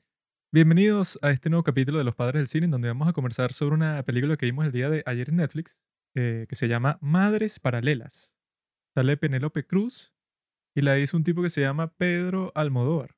Bienvenidos 0.51 1.19
a 1.21 1.33
este 1.33 1.51
nuevo 1.51 1.65
capítulo 1.65 1.99
de 1.99 2.04
Los 2.04 2.15
Padres 2.15 2.40
del 2.40 2.46
Cine, 2.46 2.65
en 2.65 2.71
donde 2.71 2.88
vamos 2.88 3.08
a 3.08 3.12
conversar 3.12 3.53
sobre 3.53 3.74
una 3.74 4.03
película 4.04 4.38
que 4.38 4.46
vimos 4.46 4.65
el 4.65 4.72
día 4.72 4.88
de 4.88 5.03
ayer 5.04 5.28
en 5.28 5.37
Netflix, 5.37 5.82
eh, 6.14 6.46
que 6.48 6.56
se 6.56 6.66
llama 6.66 6.96
Madres 7.03 7.60
Paralelas. 7.60 8.35
Sale 8.94 9.19
Penélope 9.19 9.66
Cruz 9.66 10.14
y 10.74 10.80
la 10.80 10.98
hizo 10.98 11.14
un 11.14 11.24
tipo 11.24 11.42
que 11.42 11.50
se 11.50 11.60
llama 11.60 11.92
Pedro 11.92 12.53
Almodóvar. 12.54 13.16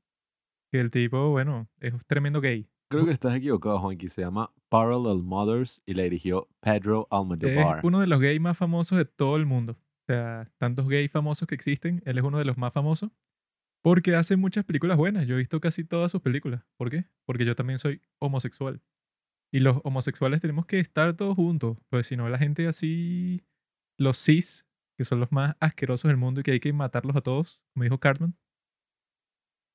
Que 0.72 0.80
el 0.80 0.90
tipo, 0.90 1.30
bueno, 1.30 1.68
es 1.78 1.94
tremendo 2.08 2.40
gay. 2.40 2.68
Creo 2.90 3.04
que 3.04 3.12
estás 3.12 3.36
equivocado, 3.36 3.78
Juanqui. 3.78 4.08
Se 4.08 4.22
llama 4.22 4.52
Parallel 4.70 5.22
Mothers 5.22 5.82
y 5.84 5.94
la 5.94 6.04
dirigió 6.04 6.48
Pedro 6.60 7.02
Es 7.10 7.18
Almodovar. 7.18 7.80
uno 7.84 8.00
de 8.00 8.06
los 8.06 8.20
gays 8.20 8.40
más 8.40 8.56
famosos 8.56 8.96
de 8.96 9.04
todo 9.04 9.36
el 9.36 9.44
mundo. 9.44 9.72
O 9.72 10.06
sea, 10.06 10.50
tantos 10.58 10.88
gays 10.88 11.10
famosos 11.10 11.46
que 11.46 11.54
existen, 11.54 12.02
él 12.06 12.18
es 12.18 12.24
uno 12.24 12.38
de 12.38 12.44
los 12.44 12.56
más 12.56 12.72
famosos. 12.72 13.10
Porque 13.82 14.14
hace 14.14 14.36
muchas 14.36 14.64
películas 14.64 14.96
buenas. 14.96 15.26
Yo 15.26 15.34
he 15.34 15.38
visto 15.38 15.60
casi 15.60 15.84
todas 15.84 16.12
sus 16.12 16.20
películas. 16.20 16.64
¿Por 16.76 16.90
qué? 16.90 17.06
Porque 17.26 17.44
yo 17.44 17.54
también 17.56 17.78
soy 17.78 18.00
homosexual. 18.18 18.80
Y 19.52 19.60
los 19.60 19.80
homosexuales 19.84 20.40
tenemos 20.40 20.66
que 20.66 20.78
estar 20.78 21.14
todos 21.16 21.34
juntos. 21.34 21.78
Pues 21.88 22.06
si 22.06 22.16
no, 22.16 22.28
la 22.28 22.38
gente 22.38 22.68
así, 22.68 23.42
los 23.98 24.22
cis, 24.22 24.66
que 24.96 25.04
son 25.04 25.18
los 25.18 25.32
más 25.32 25.56
asquerosos 25.60 26.08
del 26.08 26.18
mundo 26.18 26.40
y 26.40 26.42
que 26.44 26.52
hay 26.52 26.60
que 26.60 26.72
matarlos 26.72 27.16
a 27.16 27.22
todos, 27.22 27.62
como 27.72 27.84
dijo 27.84 27.98
Cartman, 27.98 28.36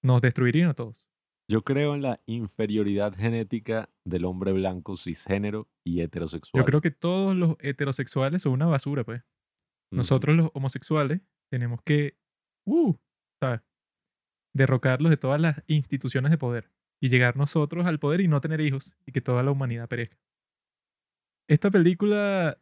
nos 0.04 0.22
destruirían 0.22 0.70
a 0.70 0.74
todos. 0.76 1.10
Yo 1.48 1.62
creo 1.62 1.94
en 1.94 2.02
la 2.02 2.22
inferioridad 2.26 3.14
genética 3.14 3.90
del 4.04 4.26
hombre 4.26 4.52
blanco 4.52 4.96
cisgénero 4.96 5.70
y 5.84 6.02
heterosexual. 6.02 6.62
Yo 6.62 6.66
creo 6.66 6.82
que 6.82 6.92
todos 6.92 7.36
los 7.36 7.56
heterosexuales 7.60 8.42
son 8.42 8.54
una 8.54 8.66
basura, 8.66 9.04
pues. 9.04 9.22
Nosotros 9.92 10.36
los 10.36 10.50
homosexuales 10.54 11.22
tenemos 11.52 11.82
que, 11.84 12.18
uh, 12.66 12.96
¿sabes? 13.40 13.62
Derrocarlos 14.56 15.12
de 15.12 15.18
todas 15.18 15.40
las 15.40 15.64
instituciones 15.68 16.32
de 16.32 16.38
poder 16.38 16.72
y 17.02 17.10
llegar 17.10 17.38
nosotros 17.38 17.86
al 17.86 18.00
poder 18.00 18.22
y 18.22 18.28
no 18.28 18.42
tener 18.42 18.62
hijos 18.62 18.96
y 19.06 19.12
que 19.12 19.22
toda 19.22 19.44
la 19.44 19.52
humanidad 19.52 19.88
perezca. 19.88 20.18
Esta 21.48 21.70
película, 21.70 22.60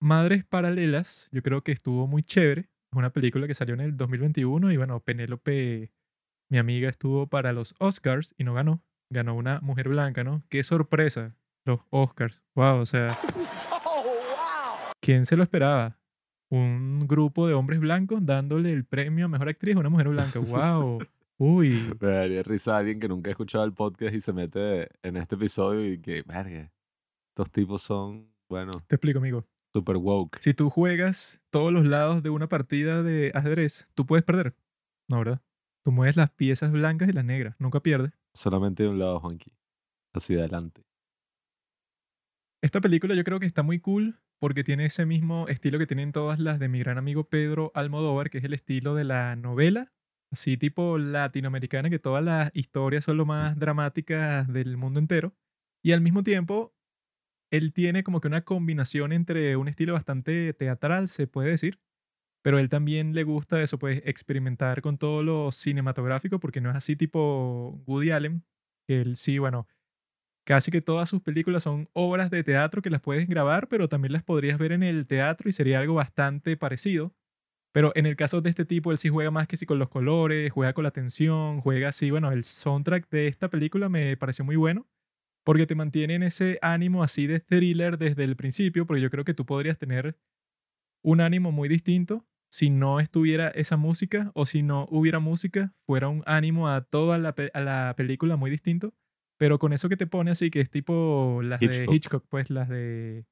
Madres 0.00 0.44
Paralelas, 0.44 1.28
yo 1.30 1.42
creo 1.42 1.62
que 1.62 1.72
estuvo 1.72 2.06
muy 2.06 2.22
chévere. 2.22 2.62
Es 2.62 2.96
una 2.96 3.12
película 3.12 3.46
que 3.46 3.54
salió 3.54 3.74
en 3.74 3.82
el 3.82 3.96
2021 3.96 4.72
y 4.72 4.76
bueno, 4.78 5.00
Penélope, 5.00 5.92
mi 6.54 6.58
amiga, 6.60 6.88
estuvo 6.88 7.26
para 7.26 7.52
los 7.52 7.74
Oscars 7.80 8.32
y 8.38 8.44
no 8.44 8.54
ganó. 8.54 8.80
Ganó 9.10 9.34
una 9.34 9.58
mujer 9.60 9.88
blanca, 9.88 10.22
¿no? 10.22 10.44
Qué 10.48 10.62
sorpresa, 10.62 11.34
los 11.64 11.80
Oscars. 11.90 12.44
Wow, 12.54 12.78
o 12.78 12.86
sea, 12.86 13.18
¿quién 15.00 15.26
se 15.26 15.36
lo 15.36 15.42
esperaba? 15.42 15.98
un 16.50 17.08
grupo 17.08 17.48
de 17.48 17.54
hombres 17.54 17.80
blancos 17.80 18.24
dándole 18.24 18.72
el 18.72 18.84
premio 18.84 19.24
a 19.24 19.28
mejor 19.28 19.48
actriz 19.48 19.74
a 19.74 19.80
una 19.80 19.88
mujer 19.88 20.08
blanca. 20.10 20.38
¡Wow! 20.38 21.00
Uy. 21.38 21.92
Me 22.00 22.08
daría 22.08 22.44
risa 22.44 22.76
a 22.76 22.78
alguien 22.78 23.00
que 23.00 23.08
nunca 23.08 23.30
ha 23.30 23.32
escuchado 23.32 23.64
el 23.64 23.72
podcast 23.72 24.14
y 24.14 24.20
se 24.20 24.32
mete 24.32 24.88
en 25.02 25.16
este 25.16 25.34
episodio 25.34 25.92
y 25.92 25.98
que, 26.00 26.22
verga, 26.22 26.70
estos 27.30 27.50
tipos 27.50 27.82
son, 27.82 28.32
bueno, 28.48 28.70
Te 28.86 28.94
explico, 28.94 29.18
amigo. 29.18 29.44
super 29.72 29.96
woke. 29.96 30.38
Si 30.40 30.54
tú 30.54 30.70
juegas 30.70 31.40
todos 31.50 31.72
los 31.72 31.84
lados 31.84 32.22
de 32.22 32.30
una 32.30 32.48
partida 32.48 33.02
de 33.02 33.32
ajedrez, 33.34 33.88
tú 33.94 34.06
puedes 34.06 34.24
perder. 34.24 34.54
No, 35.08 35.18
¿verdad? 35.18 35.40
Tú 35.84 35.92
mueves 35.92 36.16
las 36.16 36.30
piezas 36.30 36.72
blancas 36.72 37.08
y 37.08 37.12
las 37.12 37.24
negras. 37.24 37.56
Nunca 37.58 37.80
pierdes. 37.80 38.12
Solamente 38.32 38.84
de 38.84 38.88
un 38.88 38.98
lado, 38.98 39.20
Juanqui. 39.20 39.52
Hacia 40.14 40.38
adelante. 40.38 40.82
Esta 42.62 42.80
película 42.80 43.14
yo 43.14 43.24
creo 43.24 43.38
que 43.38 43.46
está 43.46 43.62
muy 43.62 43.78
cool 43.80 44.18
porque 44.40 44.64
tiene 44.64 44.86
ese 44.86 45.04
mismo 45.04 45.46
estilo 45.48 45.78
que 45.78 45.86
tienen 45.86 46.12
todas 46.12 46.38
las 46.38 46.58
de 46.58 46.68
mi 46.68 46.78
gran 46.78 46.96
amigo 46.96 47.24
Pedro 47.28 47.70
Almodóvar, 47.74 48.30
que 48.30 48.38
es 48.38 48.44
el 48.44 48.54
estilo 48.54 48.94
de 48.94 49.04
la 49.04 49.36
novela, 49.36 49.92
así 50.32 50.56
tipo 50.56 50.96
latinoamericana, 50.96 51.90
que 51.90 51.98
todas 51.98 52.24
las 52.24 52.50
historias 52.54 53.04
son 53.04 53.18
lo 53.18 53.26
más 53.26 53.58
dramáticas 53.58 54.50
del 54.50 54.78
mundo 54.78 55.00
entero. 55.00 55.34
Y 55.82 55.92
al 55.92 56.00
mismo 56.00 56.22
tiempo, 56.22 56.74
él 57.50 57.74
tiene 57.74 58.02
como 58.02 58.22
que 58.22 58.28
una 58.28 58.42
combinación 58.42 59.12
entre 59.12 59.56
un 59.56 59.68
estilo 59.68 59.92
bastante 59.92 60.54
teatral, 60.54 61.08
se 61.08 61.26
puede 61.26 61.50
decir, 61.50 61.78
pero 62.44 62.58
él 62.58 62.68
también 62.68 63.14
le 63.14 63.24
gusta 63.24 63.62
eso, 63.62 63.78
pues 63.78 64.02
experimentar 64.04 64.82
con 64.82 64.98
todo 64.98 65.22
lo 65.22 65.50
cinematográfico, 65.50 66.38
porque 66.38 66.60
no 66.60 66.68
es 66.68 66.76
así 66.76 66.94
tipo 66.94 67.82
Woody 67.86 68.10
Allen, 68.10 68.44
que 68.86 69.00
él 69.00 69.16
sí, 69.16 69.38
bueno, 69.38 69.66
casi 70.46 70.70
que 70.70 70.82
todas 70.82 71.08
sus 71.08 71.22
películas 71.22 71.62
son 71.62 71.88
obras 71.94 72.30
de 72.30 72.44
teatro 72.44 72.82
que 72.82 72.90
las 72.90 73.00
puedes 73.00 73.28
grabar, 73.28 73.68
pero 73.68 73.88
también 73.88 74.12
las 74.12 74.24
podrías 74.24 74.58
ver 74.58 74.72
en 74.72 74.82
el 74.82 75.06
teatro 75.06 75.48
y 75.48 75.52
sería 75.52 75.80
algo 75.80 75.94
bastante 75.94 76.58
parecido. 76.58 77.14
Pero 77.72 77.92
en 77.96 78.06
el 78.06 78.16
caso 78.16 78.42
de 78.42 78.50
este 78.50 78.66
tipo, 78.66 78.92
él 78.92 78.98
sí 78.98 79.08
juega 79.08 79.30
más 79.30 79.48
que 79.48 79.56
sí 79.56 79.66
con 79.66 79.78
los 79.78 79.88
colores, 79.88 80.52
juega 80.52 80.74
con 80.74 80.84
la 80.84 80.90
tensión, 80.90 81.62
juega 81.62 81.88
así. 81.88 82.10
Bueno, 82.10 82.30
el 82.30 82.44
soundtrack 82.44 83.08
de 83.10 83.28
esta 83.28 83.48
película 83.48 83.88
me 83.88 84.16
pareció 84.18 84.44
muy 84.44 84.56
bueno 84.56 84.86
porque 85.44 85.66
te 85.66 85.74
mantiene 85.74 86.16
en 86.16 86.24
ese 86.24 86.58
ánimo 86.62 87.02
así 87.02 87.26
de 87.26 87.40
thriller 87.40 87.98
desde 87.98 88.24
el 88.24 88.36
principio, 88.36 88.86
porque 88.86 89.02
yo 89.02 89.10
creo 89.10 89.24
que 89.24 89.34
tú 89.34 89.46
podrías 89.46 89.78
tener 89.78 90.18
un 91.02 91.20
ánimo 91.22 91.52
muy 91.52 91.68
distinto 91.68 92.26
si 92.54 92.70
no 92.70 93.00
estuviera 93.00 93.48
esa 93.48 93.76
música 93.76 94.30
o 94.34 94.46
si 94.46 94.62
no 94.62 94.86
hubiera 94.88 95.18
música, 95.18 95.72
fuera 95.86 96.06
un 96.08 96.22
ánimo 96.24 96.68
a 96.68 96.82
toda 96.82 97.18
la, 97.18 97.34
pe- 97.34 97.50
a 97.52 97.60
la 97.60 97.94
película 97.96 98.36
muy 98.36 98.48
distinto. 98.48 98.94
Pero 99.40 99.58
con 99.58 99.72
eso 99.72 99.88
que 99.88 99.96
te 99.96 100.06
pone 100.06 100.30
así, 100.30 100.52
que 100.52 100.60
es 100.60 100.70
tipo 100.70 101.40
las 101.42 101.58
de 101.58 101.66
Hitchcock. 101.66 101.94
Hitchcock, 101.94 102.24
pues 102.28 102.50
las 102.50 102.68
de. 102.68 103.24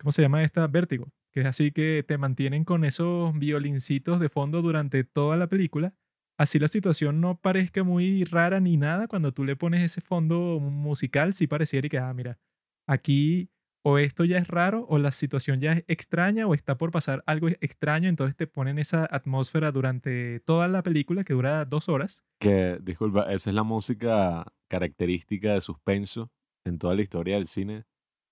¿Cómo 0.00 0.10
se 0.10 0.22
llama 0.22 0.42
esta? 0.42 0.66
Vértigo. 0.68 1.12
Que 1.34 1.40
es 1.40 1.46
así 1.46 1.70
que 1.70 2.02
te 2.08 2.16
mantienen 2.16 2.64
con 2.64 2.86
esos 2.86 3.38
violincitos 3.38 4.20
de 4.20 4.30
fondo 4.30 4.62
durante 4.62 5.04
toda 5.04 5.36
la 5.36 5.48
película. 5.48 5.92
Así 6.38 6.58
la 6.58 6.68
situación 6.68 7.20
no 7.20 7.36
parezca 7.38 7.84
muy 7.84 8.24
rara 8.24 8.58
ni 8.58 8.78
nada. 8.78 9.06
Cuando 9.06 9.32
tú 9.32 9.44
le 9.44 9.54
pones 9.54 9.82
ese 9.82 10.00
fondo 10.00 10.58
musical, 10.60 11.34
sí 11.34 11.46
pareciera 11.46 11.86
y 11.86 11.90
que, 11.90 11.98
ah, 11.98 12.14
mira, 12.14 12.38
aquí 12.88 13.50
o 13.84 13.98
esto 13.98 14.24
ya 14.24 14.38
es 14.38 14.48
raro, 14.48 14.86
o 14.88 14.98
la 14.98 15.10
situación 15.10 15.60
ya 15.60 15.72
es 15.72 15.84
extraña, 15.88 16.46
o 16.46 16.54
está 16.54 16.78
por 16.78 16.90
pasar 16.90 17.22
algo 17.26 17.48
extraño. 17.48 18.08
Entonces 18.08 18.36
te 18.36 18.46
ponen 18.46 18.78
esa 18.78 19.06
atmósfera 19.10 19.72
durante 19.72 20.40
toda 20.40 20.68
la 20.68 20.82
película, 20.82 21.24
que 21.24 21.34
dura 21.34 21.64
dos 21.64 21.88
horas. 21.88 22.24
Que, 22.40 22.78
disculpa, 22.80 23.32
esa 23.32 23.50
es 23.50 23.54
la 23.54 23.64
música 23.64 24.46
característica 24.68 25.54
de 25.54 25.60
suspenso 25.60 26.30
en 26.64 26.78
toda 26.78 26.94
la 26.94 27.02
historia 27.02 27.34
del 27.36 27.46
cine. 27.46 27.84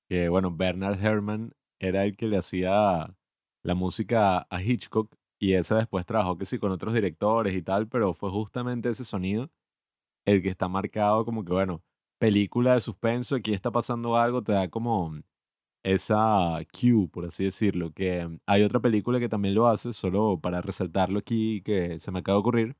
Que, 0.09 0.29
bueno, 0.29 0.55
Bernard 0.55 1.05
Herrmann 1.05 1.53
era 1.81 2.05
el 2.05 2.17
que 2.17 2.27
le 2.27 2.37
hacía 2.37 3.17
la 3.63 3.75
música 3.75 4.47
a 4.51 4.63
Hitchcock 4.63 5.15
y 5.41 5.55
esa 5.55 5.77
después 5.77 6.05
trabajó 6.05 6.37
que 6.37 6.45
sí 6.45 6.59
con 6.59 6.71
otros 6.71 6.95
directores 6.95 7.55
y 7.55 7.63
tal, 7.63 7.89
pero 7.89 8.15
fue 8.15 8.31
justamente 8.31 8.91
ese 8.91 9.05
sonido 9.05 9.51
el 10.27 10.43
que 10.43 10.51
está 10.51 10.69
marcado 10.69 11.25
como 11.25 11.45
que, 11.45 11.53
bueno, 11.53 11.83
película 12.19 12.75
de 12.75 12.81
suspenso, 12.81 13.37
aquí 13.37 13.55
está 13.55 13.71
pasando 13.71 14.17
algo, 14.17 14.43
te 14.43 14.53
da 14.53 14.69
como 14.69 15.19
esa 15.83 16.59
cue, 16.73 17.09
por 17.11 17.27
así 17.27 17.45
decirlo, 17.45 17.93
que 17.93 18.29
hay 18.47 18.63
otra 18.63 18.81
película 18.81 19.19
que 19.21 19.29
también 19.29 19.55
lo 19.55 19.67
hace, 19.69 19.93
solo 19.93 20.39
para 20.41 20.61
resaltarlo 20.61 21.19
aquí, 21.19 21.63
que 21.63 21.99
se 21.99 22.11
me 22.13 22.21
acaba 22.21 22.37
de 22.37 22.41
ocurrir, 22.41 22.77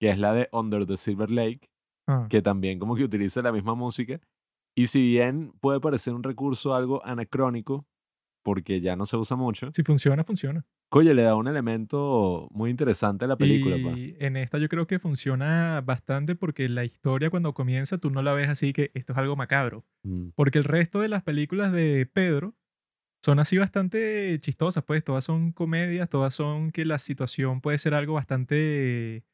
que 0.00 0.10
es 0.10 0.18
la 0.18 0.32
de 0.32 0.48
Under 0.52 0.86
the 0.86 0.96
Silver 0.96 1.30
Lake, 1.30 1.70
Ah, 2.06 2.26
que 2.28 2.42
también 2.42 2.78
como 2.78 2.96
que 2.96 3.04
utiliza 3.04 3.42
la 3.42 3.52
misma 3.52 3.74
música. 3.74 4.20
Y 4.76 4.88
si 4.88 5.00
bien 5.00 5.52
puede 5.60 5.80
parecer 5.80 6.14
un 6.14 6.22
recurso 6.22 6.74
algo 6.74 7.04
anacrónico, 7.04 7.86
porque 8.42 8.80
ya 8.80 8.96
no 8.96 9.06
se 9.06 9.16
usa 9.16 9.36
mucho, 9.36 9.70
si 9.72 9.82
funciona, 9.82 10.24
funciona. 10.24 10.64
oye, 10.90 11.14
le 11.14 11.22
da 11.22 11.34
un 11.34 11.48
elemento 11.48 12.48
muy 12.50 12.70
interesante 12.70 13.24
a 13.24 13.28
la 13.28 13.36
película. 13.36 13.76
pa. 13.76 13.98
Y 13.98 14.16
en 14.18 14.36
esta 14.36 14.58
yo 14.58 14.68
creo 14.68 14.86
que 14.86 14.98
funciona 14.98 15.80
bastante 15.82 16.34
porque 16.34 16.68
la 16.68 16.84
historia 16.84 17.30
cuando 17.30 17.54
comienza 17.54 17.98
tú 17.98 18.10
no 18.10 18.22
la 18.22 18.32
ves 18.32 18.48
así 18.48 18.72
que 18.72 18.90
esto 18.94 19.12
es 19.12 19.18
algo 19.18 19.36
macabro. 19.36 19.84
Mm, 20.02 20.28
Porque 20.34 20.58
el 20.58 20.64
resto 20.64 21.00
de 21.00 21.08
las 21.08 21.22
películas 21.22 21.72
de 21.72 22.06
Pedro 22.06 22.54
son 23.22 23.38
así 23.38 23.58
bastante 23.58 24.38
chistosas, 24.40 24.82
pues 24.84 25.04
todas 25.04 25.24
son 25.24 25.52
comedias, 25.52 26.08
todas 26.08 26.34
son 26.34 26.70
que 26.70 26.84
la 26.86 26.98
situación 26.98 27.60
puede 27.60 27.76
ser 27.78 27.92
algo 27.94 28.14
bastante 28.14 29.24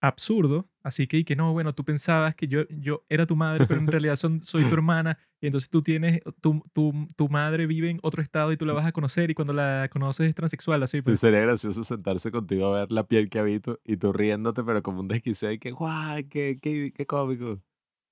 absurdo. 0.00 0.68
Así 0.84 1.06
que, 1.06 1.16
y 1.16 1.24
que 1.24 1.34
no, 1.34 1.52
bueno, 1.54 1.74
tú 1.74 1.82
pensabas 1.82 2.34
que 2.34 2.46
yo, 2.46 2.68
yo 2.68 3.04
era 3.08 3.26
tu 3.26 3.36
madre, 3.36 3.66
pero 3.66 3.80
en 3.80 3.86
realidad 3.90 4.16
son, 4.16 4.44
soy 4.44 4.64
tu 4.66 4.74
hermana. 4.74 5.18
Y 5.40 5.46
entonces 5.46 5.70
tú 5.70 5.82
tienes, 5.82 6.20
tu, 6.42 6.62
tu, 6.74 7.08
tu 7.16 7.28
madre 7.30 7.66
vive 7.66 7.88
en 7.90 7.98
otro 8.02 8.22
estado 8.22 8.52
y 8.52 8.56
tú 8.58 8.66
la 8.66 8.74
vas 8.74 8.86
a 8.86 8.92
conocer 8.92 9.30
y 9.30 9.34
cuando 9.34 9.54
la 9.54 9.88
conoces 9.90 10.28
es 10.28 10.34
transexual, 10.34 10.82
así 10.82 10.98
Sí, 10.98 11.02
pues. 11.02 11.20
sería 11.20 11.40
gracioso 11.40 11.84
sentarse 11.84 12.30
contigo 12.30 12.66
a 12.74 12.80
ver 12.80 12.92
la 12.92 13.06
piel 13.06 13.30
que 13.30 13.38
habito 13.38 13.80
y 13.84 13.96
tú 13.96 14.12
riéndote, 14.12 14.62
pero 14.62 14.82
como 14.82 15.00
un 15.00 15.08
desquiciado 15.08 15.54
y 15.54 15.58
que, 15.58 15.70
guay, 15.70 16.24
qué, 16.24 16.58
qué, 16.60 16.92
qué 16.94 17.06
cómico. 17.06 17.62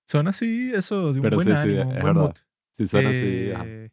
Son 0.07 0.27
así, 0.29 0.71
eso, 0.75 1.13
de 1.13 1.21
un 1.21 1.23
Pero 1.23 1.37
buen 1.37 1.49
sí, 1.57 1.57
sí, 1.57 1.69
ánimo, 1.69 1.83
un 1.91 1.97
es 1.97 2.01
buen 2.01 2.15
verdad. 2.15 2.23
mood. 2.23 2.37
Si 2.73 2.87
suena 2.87 3.11
así, 3.11 3.51
ajá. 3.51 3.65
Eh, 3.65 3.91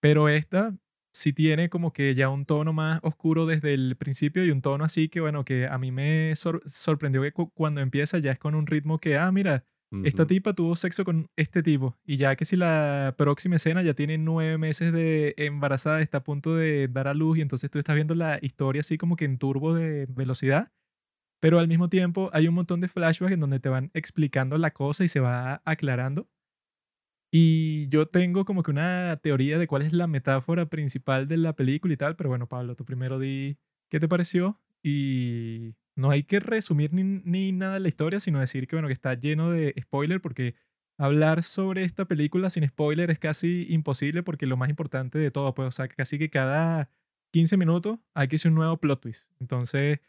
pero 0.00 0.28
esta 0.28 0.74
sí 1.12 1.32
tiene 1.32 1.68
como 1.68 1.92
que 1.92 2.14
ya 2.14 2.28
un 2.28 2.46
tono 2.46 2.72
más 2.72 3.00
oscuro 3.02 3.46
desde 3.46 3.74
el 3.74 3.96
principio 3.96 4.44
y 4.44 4.50
un 4.50 4.62
tono 4.62 4.84
así 4.84 5.08
que, 5.08 5.20
bueno, 5.20 5.44
que 5.44 5.66
a 5.66 5.78
mí 5.78 5.92
me 5.92 6.34
sor- 6.36 6.62
sorprendió 6.66 7.22
que 7.22 7.32
cu- 7.32 7.50
cuando 7.54 7.80
empieza 7.80 8.18
ya 8.18 8.32
es 8.32 8.38
con 8.38 8.54
un 8.54 8.66
ritmo 8.66 8.98
que, 8.98 9.16
ah, 9.18 9.30
mira, 9.32 9.64
esta 10.02 10.26
Ujú. 10.26 10.26
tipa 10.26 10.52
tuvo 10.54 10.74
sexo 10.74 11.04
con 11.04 11.28
este 11.36 11.62
tipo 11.62 11.96
y 12.04 12.16
ya 12.16 12.34
que 12.36 12.44
si 12.44 12.56
la 12.56 13.14
próxima 13.16 13.56
escena 13.56 13.82
ya 13.82 13.94
tiene 13.94 14.18
nueve 14.18 14.58
meses 14.58 14.92
de 14.92 15.34
embarazada, 15.36 16.00
está 16.02 16.18
a 16.18 16.24
punto 16.24 16.56
de 16.56 16.88
dar 16.88 17.06
a 17.08 17.14
luz 17.14 17.38
y 17.38 17.42
entonces 17.42 17.70
tú 17.70 17.78
estás 17.78 17.94
viendo 17.94 18.14
la 18.16 18.38
historia 18.42 18.80
así 18.80 18.98
como 18.98 19.16
que 19.16 19.24
en 19.26 19.38
turbo 19.38 19.74
de 19.74 20.06
velocidad, 20.08 20.72
pero 21.40 21.58
al 21.58 21.68
mismo 21.68 21.88
tiempo 21.88 22.30
hay 22.32 22.48
un 22.48 22.54
montón 22.54 22.80
de 22.80 22.88
flashbacks 22.88 23.32
en 23.34 23.40
donde 23.40 23.60
te 23.60 23.68
van 23.68 23.90
explicando 23.94 24.58
la 24.58 24.72
cosa 24.72 25.04
y 25.04 25.08
se 25.08 25.20
va 25.20 25.62
aclarando. 25.64 26.28
Y 27.34 27.88
yo 27.88 28.06
tengo 28.06 28.44
como 28.44 28.62
que 28.62 28.70
una 28.70 29.18
teoría 29.22 29.58
de 29.58 29.66
cuál 29.66 29.82
es 29.82 29.94
la 29.94 30.06
metáfora 30.06 30.66
principal 30.66 31.26
de 31.28 31.38
la 31.38 31.54
película 31.54 31.94
y 31.94 31.96
tal, 31.96 32.14
pero 32.14 32.28
bueno, 32.28 32.46
Pablo, 32.46 32.76
tú 32.76 32.84
primero 32.84 33.18
di 33.18 33.56
qué 33.88 33.98
te 33.98 34.06
pareció 34.06 34.60
y 34.82 35.74
no 35.96 36.10
hay 36.10 36.24
que 36.24 36.40
resumir 36.40 36.92
ni, 36.92 37.02
ni 37.02 37.52
nada 37.52 37.74
de 37.74 37.80
la 37.80 37.88
historia, 37.88 38.20
sino 38.20 38.38
decir 38.38 38.68
que 38.68 38.76
bueno, 38.76 38.88
que 38.88 38.94
está 38.94 39.14
lleno 39.14 39.50
de 39.50 39.74
spoiler 39.80 40.20
porque 40.20 40.56
hablar 40.98 41.42
sobre 41.42 41.84
esta 41.84 42.04
película 42.04 42.50
sin 42.50 42.68
spoiler 42.68 43.10
es 43.10 43.18
casi 43.18 43.66
imposible 43.70 44.22
porque 44.22 44.46
lo 44.46 44.58
más 44.58 44.68
importante 44.68 45.18
de 45.18 45.30
todo, 45.30 45.54
pues, 45.54 45.68
o 45.68 45.70
sea, 45.70 45.88
casi 45.88 46.18
que 46.18 46.28
cada 46.28 46.90
15 47.32 47.56
minutos 47.56 47.98
hay 48.14 48.28
que 48.28 48.36
hacer 48.36 48.50
un 48.50 48.56
nuevo 48.56 48.76
plot 48.76 49.00
twist. 49.00 49.30
Entonces, 49.40 50.00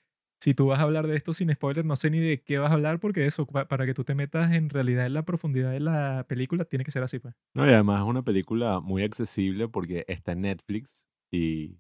si 0.44 0.54
tú 0.54 0.68
vas 0.68 0.80
a 0.80 0.84
hablar 0.84 1.08
de 1.08 1.16
esto 1.16 1.34
sin 1.34 1.50
spoiler, 1.54 1.86
no 1.86 1.96
sé 1.96 2.10
ni 2.10 2.20
de 2.20 2.42
qué 2.42 2.58
vas 2.58 2.72
a 2.72 2.74
hablar 2.74 3.00
porque 3.00 3.26
eso, 3.26 3.46
pa- 3.48 3.68
para 3.68 3.86
que 3.86 3.94
tú 3.94 4.04
te 4.04 4.14
metas 4.14 4.52
en 4.52 4.70
realidad 4.70 5.06
en 5.06 5.14
la 5.14 5.24
profundidad 5.24 5.72
de 5.72 5.80
la 5.80 6.26
película, 6.28 6.66
tiene 6.66 6.84
que 6.84 6.92
ser 6.92 7.02
así, 7.04 7.20
pues. 7.20 7.34
No, 7.54 7.66
y 7.66 7.70
además 7.70 8.02
es 8.02 8.08
una 8.08 8.24
película 8.24 8.80
muy 8.82 9.04
accesible 9.04 9.68
porque 9.70 10.04
está 10.08 10.34
en 10.34 10.42
Netflix 10.42 11.08
y 11.32 11.78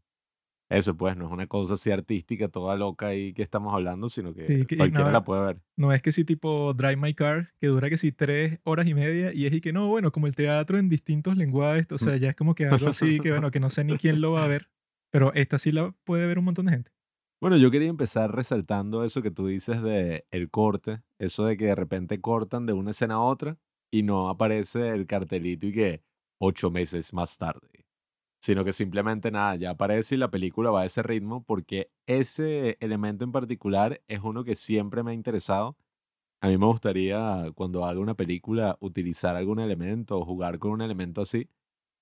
eso 0.69 0.95
pues 0.95 1.17
no 1.17 1.25
es 1.25 1.31
una 1.31 1.47
cosa 1.47 1.73
así 1.75 1.91
artística 1.91 2.47
toda 2.47 2.75
loca 2.77 3.07
ahí 3.07 3.33
que 3.33 3.43
estamos 3.43 3.73
hablando, 3.73 4.07
sino 4.09 4.33
que 4.33 4.47
Sí, 4.47 4.65
que, 4.65 4.77
cualquiera 4.77 5.09
no, 5.09 5.13
la 5.13 5.23
puede 5.23 5.45
ver. 5.45 5.61
no 5.75 5.91
es 5.93 6.01
que 6.01 6.11
si 6.11 6.23
tipo 6.25 6.73
Drive 6.73 6.97
My 6.97 7.13
Car, 7.13 7.53
que 7.59 7.67
dura 7.67 7.89
que 7.89 7.97
si 7.97 8.11
tres 8.11 8.59
horas 8.63 8.87
y 8.87 8.93
media, 8.93 9.33
y 9.33 9.45
es 9.45 9.53
y 9.53 9.61
que 9.61 9.73
no, 9.73 9.87
bueno, 9.89 10.11
como 10.11 10.27
el 10.27 10.35
teatro 10.35 10.77
en 10.77 10.89
distintos 10.89 11.35
lenguajes, 11.37 11.91
o 11.91 11.97
sea, 11.97 12.15
ya 12.17 12.29
es 12.29 12.35
como 12.35 12.55
que 12.55 12.65
algo 12.65 12.87
así 12.87 13.19
que 13.19 13.29
bueno, 13.31 13.51
que 13.51 13.59
no 13.59 13.69
sé 13.69 13.83
ni 13.83 13.97
quién 13.97 14.21
lo 14.21 14.31
va 14.31 14.45
a 14.45 14.47
ver, 14.47 14.69
pero 15.11 15.33
esta 15.33 15.57
sí 15.57 15.71
la 15.71 15.91
puede 16.05 16.27
ver 16.27 16.39
un 16.39 16.45
montón 16.45 16.65
de 16.67 16.71
gente. 16.73 16.91
Bueno, 17.43 17.57
yo 17.57 17.71
quería 17.71 17.89
empezar 17.89 18.33
resaltando 18.33 19.03
eso 19.03 19.21
que 19.21 19.29
tú 19.29 19.47
dices 19.47 19.81
de 19.81 20.25
el 20.31 20.49
corte, 20.49 21.01
eso 21.19 21.43
de 21.43 21.57
que 21.57 21.65
de 21.65 21.75
repente 21.75 22.21
cortan 22.21 22.65
de 22.65 22.71
una 22.71 22.91
escena 22.91 23.15
a 23.15 23.19
otra 23.19 23.57
y 23.91 24.03
no 24.03 24.29
aparece 24.29 24.91
el 24.91 25.05
cartelito 25.07 25.67
y 25.67 25.73
que 25.73 26.03
ocho 26.37 26.71
meses 26.71 27.11
más 27.11 27.37
tarde, 27.37 27.85
sino 28.41 28.63
que 28.63 28.71
simplemente 28.71 29.29
nada, 29.29 29.57
ya 29.57 29.71
aparece 29.71 30.15
y 30.15 30.19
la 30.19 30.31
película 30.31 30.71
va 30.71 30.83
a 30.83 30.85
ese 30.85 31.03
ritmo 31.03 31.43
porque 31.43 31.91
ese 32.07 32.77
elemento 32.79 33.25
en 33.25 33.33
particular 33.33 34.01
es 34.07 34.21
uno 34.23 34.45
que 34.45 34.55
siempre 34.55 35.03
me 35.03 35.11
ha 35.11 35.13
interesado. 35.13 35.75
A 36.41 36.47
mí 36.47 36.57
me 36.57 36.67
gustaría 36.67 37.51
cuando 37.55 37.85
haga 37.85 37.99
una 37.99 38.15
película 38.15 38.77
utilizar 38.79 39.35
algún 39.35 39.59
elemento 39.59 40.17
o 40.17 40.25
jugar 40.25 40.59
con 40.59 40.71
un 40.71 40.81
elemento 40.81 41.21
así, 41.21 41.49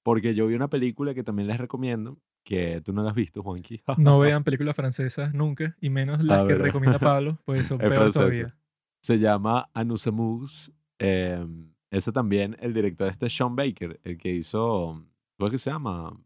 porque 0.03 0.35
yo 0.35 0.47
vi 0.47 0.55
una 0.55 0.69
película 0.69 1.15
que 1.15 1.23
también 1.23 1.47
les 1.47 1.57
recomiendo, 1.57 2.19
que 2.43 2.81
tú 2.81 2.93
no 2.93 3.03
la 3.03 3.09
has 3.09 3.15
visto, 3.15 3.43
Juanqui. 3.43 3.81
No 3.97 4.19
vean 4.19 4.43
películas 4.43 4.75
francesas 4.75 5.33
nunca, 5.33 5.75
y 5.79 5.89
menos 5.89 6.23
las 6.23 6.47
que 6.47 6.55
recomienda 6.55 6.99
Pablo, 6.99 7.39
pues 7.45 7.67
son 7.67 7.77
peor 7.77 8.11
todavía. 8.11 8.55
Se 9.03 9.17
llama 9.17 9.69
Anousemus. 9.73 10.71
Eh, 10.99 11.45
ese 11.91 12.11
también, 12.11 12.55
el 12.59 12.73
director 12.73 13.07
este 13.07 13.25
es 13.25 13.35
Sean 13.35 13.55
Baker, 13.55 13.99
el 14.03 14.17
que 14.17 14.31
hizo, 14.31 15.03
¿cómo 15.37 15.47
es 15.47 15.51
que 15.51 15.57
se 15.57 15.71
llama? 15.71 16.17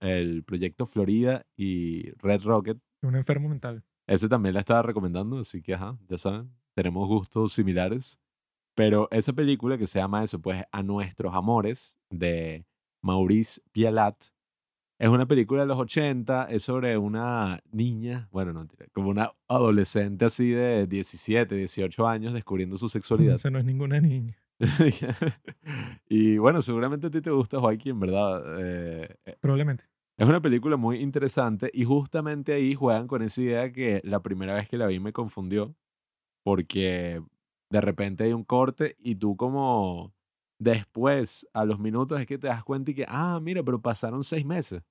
El 0.00 0.42
proyecto 0.42 0.86
Florida 0.86 1.46
y 1.56 2.10
Red 2.18 2.42
Rocket. 2.42 2.78
Un 3.02 3.16
enfermo 3.16 3.48
mental. 3.48 3.84
Ese 4.06 4.28
también 4.28 4.54
la 4.54 4.60
estaba 4.60 4.82
recomendando, 4.82 5.38
así 5.38 5.62
que, 5.62 5.74
ajá, 5.74 5.96
ya 6.08 6.18
saben, 6.18 6.50
tenemos 6.74 7.08
gustos 7.08 7.52
similares. 7.52 8.18
Pero 8.74 9.08
esa 9.10 9.32
película 9.32 9.78
que 9.78 9.86
se 9.86 9.98
llama 9.98 10.24
eso, 10.24 10.40
pues, 10.40 10.64
A 10.72 10.82
Nuestros 10.82 11.34
Amores, 11.34 11.96
de 12.10 12.66
Maurice 13.02 13.62
Pialat, 13.72 14.16
es 15.00 15.08
una 15.08 15.24
película 15.24 15.62
de 15.62 15.66
los 15.66 15.78
80, 15.78 16.44
es 16.50 16.62
sobre 16.62 16.98
una 16.98 17.58
niña, 17.72 18.28
bueno, 18.30 18.52
no, 18.52 18.68
como 18.92 19.08
una 19.08 19.32
adolescente 19.48 20.26
así 20.26 20.50
de 20.50 20.86
17, 20.86 21.54
18 21.54 22.06
años 22.06 22.34
descubriendo 22.34 22.76
su 22.76 22.86
sexualidad. 22.90 23.38
sea, 23.38 23.50
no 23.50 23.58
es 23.58 23.64
ninguna 23.64 23.98
niña. 23.98 24.36
y 26.06 26.36
bueno, 26.36 26.60
seguramente 26.60 27.06
a 27.06 27.10
ti 27.10 27.22
te 27.22 27.30
gusta 27.30 27.58
Joaquín, 27.58 27.98
¿verdad? 27.98 28.42
Eh, 28.60 29.16
eh, 29.24 29.36
Probablemente. 29.40 29.84
es 30.18 30.28
una 30.28 30.42
película 30.42 30.76
muy 30.76 30.98
interesante 30.98 31.70
y 31.72 31.84
justamente 31.84 32.52
ahí 32.52 32.74
juegan 32.74 33.06
con 33.06 33.22
esa 33.22 33.40
idea 33.40 33.72
que 33.72 34.02
la 34.04 34.20
primera 34.20 34.52
vez 34.52 34.68
que 34.68 34.76
la 34.76 34.86
vi 34.86 35.00
me 35.00 35.14
confundió 35.14 35.74
porque 36.44 37.22
de 37.70 37.80
repente 37.80 38.24
hay 38.24 38.34
un 38.34 38.44
corte 38.44 38.96
y 38.98 39.14
tú 39.14 39.34
como 39.34 40.12
después, 40.60 41.48
a 41.54 41.64
los 41.64 41.80
minutos 41.80 42.20
es 42.20 42.26
que 42.26 42.38
te 42.38 42.48
das 42.48 42.62
cuenta 42.64 42.92
y 42.92 42.94
que, 42.94 43.06
ah, 43.08 43.40
mira, 43.42 43.62
pero 43.64 43.80
pasaron 43.82 44.22
seis 44.24 44.44
meses. 44.46 44.82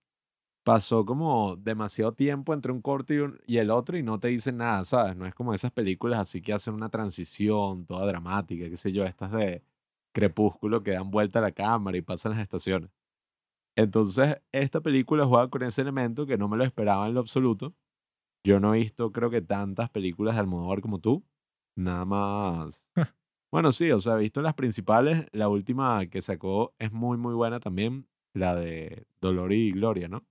Pasó 0.63 1.05
como 1.05 1.55
demasiado 1.57 2.13
tiempo 2.13 2.53
entre 2.53 2.71
un 2.71 2.81
corte 2.81 3.15
y, 3.47 3.57
el 3.57 3.71
otro 3.71 3.97
y 3.97 4.03
no 4.03 4.19
te 4.19 4.29
dicen 4.29 4.57
nada, 4.57 4.83
¿sabes? 4.83 5.15
No 5.15 5.25
es 5.25 5.35
como 5.35 5.53
esas 5.53 5.71
películas 5.71 6.19
así 6.19 6.41
que 6.41 6.53
hacen 6.53 6.73
una 6.75 6.89
transición 6.89 7.85
toda 7.85 8.05
dramática, 8.07 8.69
qué 8.69 8.77
sé 8.77 8.91
yo, 8.91 9.05
estas 9.05 9.31
de 9.31 9.63
Crepúsculo 10.13 10.83
que 10.83 10.91
dan 10.91 11.11
vuelta 11.11 11.39
a 11.39 11.43
la 11.43 11.51
cámara 11.51 11.97
y 11.97 12.01
pasan 12.01 12.33
las 12.33 12.41
estaciones. 12.41 12.91
Entonces, 13.75 14.41
esta 14.51 14.81
película 14.81 15.25
juega 15.25 15.49
con 15.49 15.63
ese 15.63 15.81
elemento 15.81 16.25
que 16.25 16.37
no 16.37 16.49
me 16.49 16.57
lo 16.57 16.65
esperaba 16.65 17.07
en 17.07 17.13
lo 17.15 17.21
absoluto. 17.21 17.73
Yo 18.43 18.59
no 18.59 18.75
he 18.75 18.79
visto, 18.79 19.11
creo 19.11 19.29
que 19.29 19.41
tantas 19.41 19.89
películas 19.91 20.35
de 20.35 20.41
Almodóvar 20.41 20.81
como 20.81 20.99
tú. 20.99 21.25
Nada 21.75 22.05
más. 22.05 22.87
Bueno, 23.51 23.71
sí, 23.71 23.91
o 23.91 23.99
sea, 23.99 24.15
he 24.15 24.19
visto 24.19 24.41
las 24.41 24.53
principales. 24.53 25.25
La 25.31 25.49
última 25.49 26.05
que 26.07 26.21
sacó 26.21 26.73
es 26.77 26.91
muy, 26.91 27.17
muy 27.17 27.33
buena 27.33 27.59
también. 27.59 28.07
La 28.33 28.55
de 28.55 29.07
Dolor 29.19 29.51
y 29.53 29.71
Gloria, 29.71 30.07
¿no? 30.07 30.23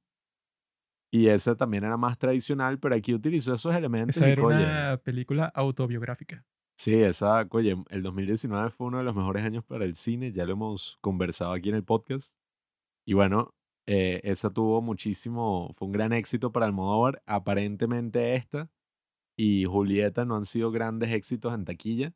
Y 1.10 1.28
esa 1.28 1.56
también 1.56 1.84
era 1.84 1.96
más 1.96 2.18
tradicional, 2.18 2.78
pero 2.78 2.94
aquí 2.94 3.14
utilizó 3.14 3.54
esos 3.54 3.74
elementos 3.74 4.16
Esa 4.16 4.28
y, 4.28 4.32
era 4.32 4.42
coye, 4.42 4.56
una 4.56 4.96
película 4.98 5.46
autobiográfica. 5.46 6.44
Sí, 6.78 6.94
esa, 6.94 7.46
oye, 7.50 7.76
el 7.88 8.02
2019 8.02 8.70
fue 8.70 8.86
uno 8.86 8.98
de 8.98 9.04
los 9.04 9.16
mejores 9.16 9.42
años 9.42 9.64
para 9.64 9.84
el 9.84 9.94
cine, 9.94 10.32
ya 10.32 10.44
lo 10.44 10.52
hemos 10.52 10.98
conversado 11.00 11.52
aquí 11.52 11.70
en 11.70 11.74
el 11.76 11.84
podcast. 11.84 12.36
Y 13.04 13.14
bueno, 13.14 13.54
eh, 13.86 14.20
esa 14.22 14.50
tuvo 14.50 14.82
muchísimo, 14.82 15.72
fue 15.72 15.86
un 15.86 15.92
gran 15.92 16.12
éxito 16.12 16.52
para 16.52 16.66
Almodóvar. 16.66 17.22
Aparentemente 17.26 18.34
esta 18.34 18.70
y 19.34 19.64
Julieta 19.64 20.24
no 20.26 20.36
han 20.36 20.44
sido 20.44 20.70
grandes 20.70 21.12
éxitos 21.12 21.54
en 21.54 21.64
taquilla. 21.64 22.12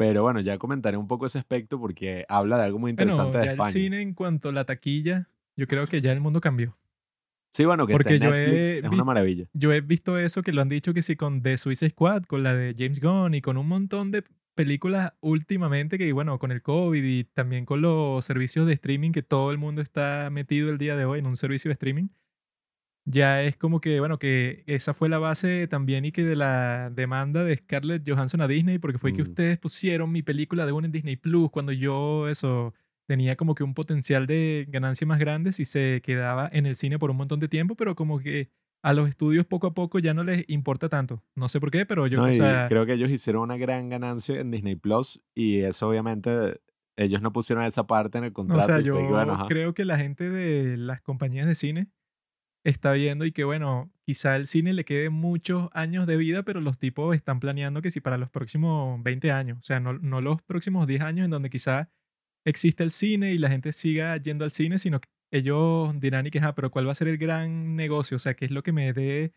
Pero 0.00 0.22
bueno, 0.22 0.40
ya 0.40 0.56
comentaré 0.56 0.96
un 0.96 1.06
poco 1.06 1.26
ese 1.26 1.38
aspecto 1.38 1.78
porque 1.78 2.24
habla 2.26 2.56
de 2.56 2.64
algo 2.64 2.78
muy 2.78 2.90
interesante 2.90 3.36
Bueno, 3.36 3.40
de 3.40 3.44
ya 3.44 3.50
el 3.50 3.56
España. 3.56 3.70
cine 3.70 4.00
en 4.00 4.14
cuanto 4.14 4.48
a 4.48 4.52
la 4.52 4.64
taquilla, 4.64 5.28
yo 5.56 5.66
creo 5.66 5.86
que 5.86 6.00
ya 6.00 6.10
el 6.10 6.20
mundo 6.20 6.40
cambió. 6.40 6.78
Sí, 7.52 7.66
bueno, 7.66 7.86
que 7.86 7.92
Porque 7.92 8.18
yo 8.18 8.30
Netflix 8.30 8.66
he 8.66 8.78
es 8.78 8.84
una 8.84 9.04
maravilla. 9.04 9.44
Yo 9.52 9.74
he 9.74 9.82
visto 9.82 10.16
eso 10.16 10.40
que 10.40 10.54
lo 10.54 10.62
han 10.62 10.70
dicho 10.70 10.94
que 10.94 11.02
sí 11.02 11.16
con 11.16 11.42
The 11.42 11.58
Suicide 11.58 11.90
Squad, 11.90 12.22
con 12.22 12.42
la 12.42 12.54
de 12.54 12.74
James 12.78 12.98
Gunn 12.98 13.34
y 13.34 13.42
con 13.42 13.58
un 13.58 13.68
montón 13.68 14.10
de 14.10 14.24
películas 14.54 15.12
últimamente 15.20 15.98
que, 15.98 16.10
bueno, 16.14 16.38
con 16.38 16.50
el 16.50 16.62
COVID 16.62 17.04
y 17.04 17.24
también 17.24 17.66
con 17.66 17.82
los 17.82 18.24
servicios 18.24 18.66
de 18.66 18.72
streaming 18.72 19.12
que 19.12 19.22
todo 19.22 19.50
el 19.50 19.58
mundo 19.58 19.82
está 19.82 20.30
metido 20.32 20.70
el 20.70 20.78
día 20.78 20.96
de 20.96 21.04
hoy 21.04 21.18
en 21.18 21.26
un 21.26 21.36
servicio 21.36 21.68
de 21.68 21.74
streaming. 21.74 22.08
Ya 23.10 23.42
es 23.42 23.56
como 23.56 23.80
que, 23.80 23.98
bueno, 23.98 24.18
que 24.18 24.62
esa 24.66 24.94
fue 24.94 25.08
la 25.08 25.18
base 25.18 25.66
también 25.66 26.04
y 26.04 26.12
que 26.12 26.22
de 26.24 26.36
la 26.36 26.90
demanda 26.94 27.42
de 27.44 27.56
Scarlett 27.56 28.08
Johansson 28.08 28.40
a 28.40 28.46
Disney, 28.48 28.78
porque 28.78 28.98
fue 28.98 29.12
que 29.12 29.22
Mm. 29.22 29.28
ustedes 29.30 29.58
pusieron 29.58 30.12
mi 30.12 30.22
película 30.22 30.64
de 30.66 30.72
una 30.72 30.86
en 30.86 30.92
Disney 30.92 31.16
Plus 31.16 31.50
cuando 31.50 31.72
yo, 31.72 32.28
eso, 32.28 32.72
tenía 33.06 33.34
como 33.36 33.54
que 33.54 33.64
un 33.64 33.74
potencial 33.74 34.26
de 34.26 34.66
ganancia 34.68 35.06
más 35.06 35.18
grande 35.18 35.50
si 35.52 35.64
se 35.64 36.00
quedaba 36.04 36.48
en 36.52 36.66
el 36.66 36.76
cine 36.76 36.98
por 36.98 37.10
un 37.10 37.16
montón 37.16 37.40
de 37.40 37.48
tiempo, 37.48 37.74
pero 37.74 37.96
como 37.96 38.20
que 38.20 38.50
a 38.82 38.92
los 38.92 39.08
estudios 39.08 39.44
poco 39.44 39.66
a 39.66 39.74
poco 39.74 39.98
ya 39.98 40.14
no 40.14 40.22
les 40.22 40.44
importa 40.48 40.88
tanto. 40.88 41.22
No 41.34 41.48
sé 41.48 41.58
por 41.58 41.70
qué, 41.70 41.84
pero 41.86 42.06
yo, 42.06 42.18
No, 42.18 42.30
o 42.30 42.32
sea, 42.34 42.66
creo 42.68 42.86
que 42.86 42.92
ellos 42.92 43.10
hicieron 43.10 43.42
una 43.42 43.56
gran 43.56 43.88
ganancia 43.88 44.38
en 44.40 44.50
Disney 44.50 44.76
Plus 44.76 45.20
y 45.34 45.58
eso 45.60 45.88
obviamente 45.88 46.60
ellos 46.96 47.20
no 47.22 47.32
pusieron 47.32 47.64
esa 47.64 47.86
parte 47.86 48.18
en 48.18 48.24
el 48.24 48.30
no, 48.30 48.32
o 48.32 48.36
contrato. 48.36 48.66
sea, 48.66 48.82
que, 48.82 48.90
bueno, 48.90 49.26
yo 49.26 49.32
ajá. 49.32 49.46
creo 49.48 49.74
que 49.74 49.84
la 49.84 49.98
gente 49.98 50.30
de 50.30 50.76
las 50.76 51.00
compañías 51.02 51.46
de 51.48 51.54
cine 51.56 51.88
está 52.64 52.92
viendo 52.92 53.24
y 53.24 53.32
que, 53.32 53.44
bueno, 53.44 53.92
quizá 54.04 54.36
el 54.36 54.46
cine 54.46 54.72
le 54.74 54.84
quede 54.84 55.10
muchos 55.10 55.68
años 55.72 56.06
de 56.06 56.16
vida, 56.16 56.42
pero 56.42 56.60
los 56.60 56.78
tipos 56.78 57.14
están 57.16 57.40
planeando 57.40 57.82
que 57.82 57.90
si 57.90 58.00
para 58.00 58.18
los 58.18 58.30
próximos 58.30 59.02
20 59.02 59.32
años, 59.32 59.58
o 59.58 59.62
sea, 59.62 59.80
no, 59.80 59.94
no 59.94 60.20
los 60.20 60.42
próximos 60.42 60.86
10 60.86 61.02
años 61.02 61.24
en 61.24 61.30
donde 61.30 61.50
quizá 61.50 61.90
existe 62.44 62.82
el 62.82 62.90
cine 62.90 63.32
y 63.32 63.38
la 63.38 63.48
gente 63.50 63.72
siga 63.72 64.16
yendo 64.18 64.44
al 64.44 64.52
cine, 64.52 64.78
sino 64.78 65.00
que 65.00 65.08
ellos 65.30 65.98
dirán 66.00 66.26
y 66.26 66.30
que, 66.30 66.40
ah, 66.40 66.54
pero 66.54 66.70
¿cuál 66.70 66.88
va 66.88 66.92
a 66.92 66.94
ser 66.94 67.08
el 67.08 67.18
gran 67.18 67.76
negocio? 67.76 68.16
O 68.16 68.20
sea, 68.20 68.34
¿qué 68.34 68.46
es 68.46 68.50
lo 68.50 68.62
que 68.62 68.72
me 68.72 68.92
dé 68.92 69.32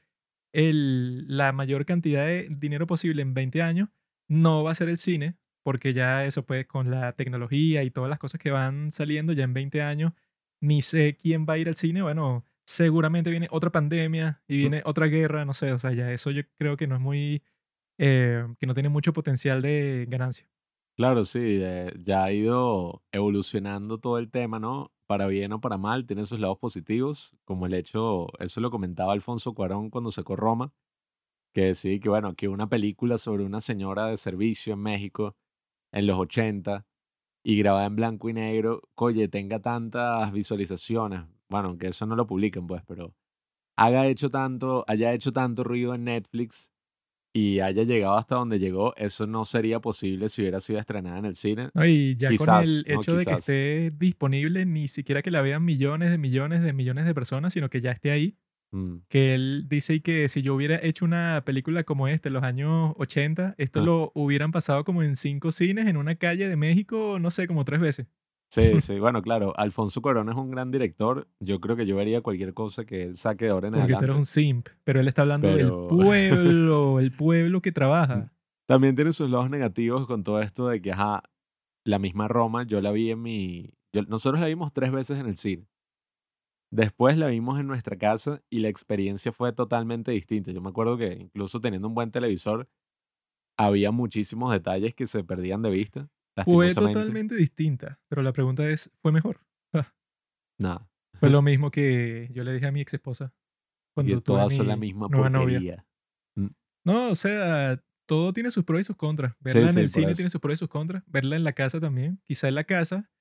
el, 0.53 1.25
la 1.37 1.51
mayor 1.53 1.85
cantidad 1.85 2.25
de 2.25 2.47
dinero 2.51 2.87
posible 2.87 3.21
en 3.21 3.33
20 3.33 3.61
años? 3.61 3.89
No 4.27 4.63
va 4.63 4.71
a 4.71 4.75
ser 4.75 4.89
el 4.89 4.97
cine, 4.97 5.37
porque 5.63 5.93
ya 5.93 6.25
eso 6.25 6.45
pues 6.45 6.65
con 6.67 6.91
la 6.91 7.13
tecnología 7.13 7.83
y 7.83 7.91
todas 7.91 8.09
las 8.09 8.19
cosas 8.19 8.39
que 8.39 8.51
van 8.51 8.91
saliendo 8.91 9.33
ya 9.33 9.43
en 9.43 9.53
20 9.53 9.81
años, 9.81 10.13
ni 10.61 10.81
sé 10.81 11.15
quién 11.15 11.45
va 11.47 11.53
a 11.53 11.57
ir 11.59 11.69
al 11.69 11.75
cine, 11.75 12.01
bueno, 12.01 12.45
seguramente 12.65 13.29
viene 13.29 13.47
otra 13.51 13.71
pandemia 13.71 14.41
y 14.47 14.57
viene 14.57 14.81
otra 14.85 15.07
guerra, 15.07 15.45
no 15.45 15.53
sé, 15.53 15.71
o 15.73 15.77
sea, 15.77 15.91
ya 15.91 16.11
eso 16.11 16.31
yo 16.31 16.43
creo 16.57 16.77
que 16.77 16.87
no 16.87 16.95
es 16.95 17.01
muy, 17.01 17.43
eh, 17.97 18.45
que 18.59 18.67
no 18.67 18.73
tiene 18.73 18.89
mucho 18.89 19.13
potencial 19.13 19.61
de 19.61 20.05
ganancia. 20.09 20.47
Claro, 20.95 21.23
sí, 21.23 21.39
eh, 21.41 21.91
ya 21.99 22.25
ha 22.25 22.31
ido 22.31 23.03
evolucionando 23.11 23.97
todo 23.97 24.19
el 24.19 24.29
tema, 24.29 24.59
¿no? 24.59 24.91
Para 25.07 25.25
bien 25.25 25.51
o 25.51 25.59
para 25.59 25.77
mal, 25.77 26.05
tiene 26.05 26.25
sus 26.25 26.39
lados 26.39 26.59
positivos, 26.59 27.35
como 27.45 27.65
el 27.65 27.73
hecho, 27.73 28.27
eso 28.39 28.61
lo 28.61 28.69
comentaba 28.69 29.13
Alfonso 29.13 29.53
Cuarón 29.55 29.89
cuando 29.89 30.11
sacó 30.11 30.35
Roma, 30.35 30.71
que 31.53 31.75
sí, 31.75 31.99
que 31.99 32.09
bueno, 32.09 32.35
que 32.35 32.47
una 32.47 32.67
película 32.69 33.17
sobre 33.17 33.43
una 33.43 33.61
señora 33.61 34.07
de 34.07 34.17
servicio 34.17 34.73
en 34.73 34.81
México 34.81 35.35
en 35.91 36.07
los 36.07 36.17
80 36.19 36.85
y 37.43 37.57
grabada 37.57 37.85
en 37.87 37.95
blanco 37.95 38.29
y 38.29 38.33
negro, 38.33 38.81
oye, 38.95 39.27
tenga 39.27 39.59
tantas 39.59 40.31
visualizaciones, 40.31 41.23
bueno, 41.53 41.69
aunque 41.69 41.87
eso 41.89 42.07
no 42.07 42.15
lo 42.15 42.25
publiquen, 42.25 42.65
pues, 42.65 42.81
pero 42.87 43.13
haga 43.77 44.07
hecho 44.07 44.31
tanto, 44.31 44.83
haya 44.87 45.13
hecho 45.13 45.31
tanto 45.31 45.63
ruido 45.63 45.93
en 45.93 46.05
Netflix 46.05 46.71
y 47.31 47.59
haya 47.59 47.83
llegado 47.83 48.15
hasta 48.15 48.35
donde 48.35 48.57
llegó, 48.57 48.95
eso 48.95 49.27
no 49.27 49.45
sería 49.45 49.79
posible 49.79 50.29
si 50.29 50.41
hubiera 50.41 50.59
sido 50.61 50.79
estrenada 50.79 51.19
en 51.19 51.25
el 51.25 51.35
cine. 51.35 51.69
¿no? 51.75 51.85
Y 51.85 52.15
ya 52.15 52.29
con 52.29 52.37
Quizás, 52.37 52.67
el 52.67 52.85
¿no? 52.87 52.99
hecho 52.99 53.15
de 53.15 53.25
que 53.25 53.33
esté 53.33 53.89
disponible, 53.95 54.65
ni 54.65 54.87
siquiera 54.87 55.21
que 55.21 55.29
la 55.29 55.41
vean 55.41 55.63
millones 55.63 56.09
de 56.09 56.17
millones 56.17 56.63
de 56.63 56.73
millones 56.73 57.05
de 57.05 57.13
personas, 57.13 57.53
sino 57.53 57.69
que 57.69 57.81
ya 57.81 57.91
esté 57.91 58.09
ahí. 58.09 58.35
Mm, 58.71 58.95
Que 59.07 59.35
él 59.35 59.65
dice 59.67 60.01
que 60.01 60.27
si 60.29 60.41
yo 60.41 60.55
hubiera 60.55 60.79
hecho 60.83 61.05
una 61.05 61.43
película 61.45 61.83
como 61.83 62.07
esta 62.07 62.29
en 62.29 62.33
los 62.33 62.43
años 62.43 62.93
80, 62.97 63.53
esto 63.59 63.81
ah, 63.81 63.83
lo 63.83 64.11
hubieran 64.15 64.51
pasado 64.51 64.83
como 64.83 65.03
en 65.03 65.15
cinco 65.15 65.51
cines 65.51 65.85
en 65.85 65.97
una 65.97 66.15
calle 66.15 66.49
de 66.49 66.55
México, 66.55 67.19
no 67.19 67.29
sé, 67.29 67.47
como 67.47 67.63
tres 67.65 67.79
veces. 67.79 68.07
Sí, 68.53 68.81
sí, 68.81 68.99
bueno, 68.99 69.21
claro, 69.23 69.53
Alfonso 69.57 70.01
Cuarón 70.01 70.29
es 70.29 70.35
un 70.35 70.51
gran 70.51 70.69
director. 70.69 71.27
Yo 71.39 71.59
creo 71.59 71.75
que 71.75 71.85
yo 71.87 71.95
vería 71.95 72.21
cualquier 72.21 72.53
cosa 72.53 72.85
que 72.85 73.03
él 73.03 73.17
saque 73.17 73.45
de 73.45 73.51
ahora 73.51 73.67
en 73.69 73.73
Porque 73.73 73.87
tú 73.87 73.97
eres 73.97 74.03
adelante, 74.03 74.19
un 74.19 74.25
simp, 74.25 74.67
pero 74.83 74.99
él 74.99 75.07
está 75.07 75.23
hablando 75.23 75.47
del 75.55 75.71
pueblo, 75.89 76.99
el 76.99 77.11
pueblo 77.17 77.61
que 77.61 77.71
trabaja. 77.71 78.31
también 78.67 78.95
tiene 78.95 79.11
sus 79.13 79.29
lados 79.29 79.49
negativos 79.49 80.05
con 80.05 80.23
todo 80.23 80.39
esto 80.41 80.67
de 80.67 80.81
que, 80.81 80.91
ajá, 80.91 81.23
la 81.85 81.97
misma 81.99 82.27
Roma, 82.27 82.63
yo 82.63 82.79
la 82.79 82.91
vi 82.91 83.09
en 83.11 83.21
mi... 83.21 83.71
yo- 83.91 84.03
nosotros 84.03 84.39
la 84.39 84.47
vimos 84.47 84.71
tres 84.71 84.91
veces 84.91 85.19
en 85.19 85.25
el 85.25 85.35
cine. 85.37 85.67
Después 86.71 87.17
la 87.17 87.27
vimos 87.27 87.59
en 87.59 87.67
nuestra 87.67 87.97
casa 87.97 88.41
y 88.49 88.59
la 88.59 88.69
experiencia 88.69 89.31
fue 89.31 89.53
totalmente 89.53 90.11
distinta. 90.11 90.51
Yo 90.51 90.61
me 90.61 90.69
acuerdo 90.69 90.97
que 90.97 91.13
incluso 91.13 91.59
teniendo 91.59 91.87
un 91.87 91.93
buen 91.93 92.09
televisor, 92.11 92.67
había 93.57 93.91
muchísimos 93.91 94.51
detalles 94.51 94.95
que 94.95 95.05
se 95.05 95.23
perdían 95.23 95.61
de 95.61 95.69
vista, 95.69 96.09
Fue 96.45 96.73
totalmente 96.73 97.35
distinta, 97.35 97.99
pero 98.07 98.21
la 98.23 98.33
pregunta 98.33 98.67
es, 98.67 98.91
¿fue 99.01 99.11
mejor? 99.11 99.39
Ah, 99.73 99.93
Nada. 100.59 100.89
Fue 101.19 101.29
lo 101.29 101.41
mismo 101.43 101.71
que 101.71 102.29
yo 102.33 102.43
le 102.43 102.53
dije 102.53 102.65
a 102.67 102.71
mi 102.71 102.81
ex 102.81 102.93
esposa 102.93 103.33
cuando 103.93 104.13
tuve 104.13 104.21
todas 104.21 104.53
son 104.55 104.67
la 104.67 104.75
mi 104.75 104.87
misma 104.87 105.07
nueva 105.09 105.29
novia. 105.29 105.57
porquería. 105.59 105.85
Mm, 106.35 106.47
No, 106.85 107.09
o 107.11 107.15
sea, 107.15 107.83
todo 108.07 108.33
tiene 108.33 108.49
sus 108.51 108.63
pros 108.63 108.81
y 108.81 108.83
sus 108.83 108.95
contras. 108.95 109.33
Sí, 109.33 109.37
Verla 109.41 109.67
en 109.67 109.73
sí, 109.73 109.79
el 109.81 109.89
cine 109.89 110.15
tiene 110.15 110.29
sus 110.29 110.41
pros 110.41 110.55
y 110.55 110.57
sus 110.57 110.69
contras. 110.69 111.03
Verla 111.05 111.35
en 111.35 111.43
la 111.43 111.53
casa 111.53 111.79
también. 111.79 112.19
Quizá 112.23 112.47
en 112.47 112.55
la 112.55 112.63
casa, 112.63 113.11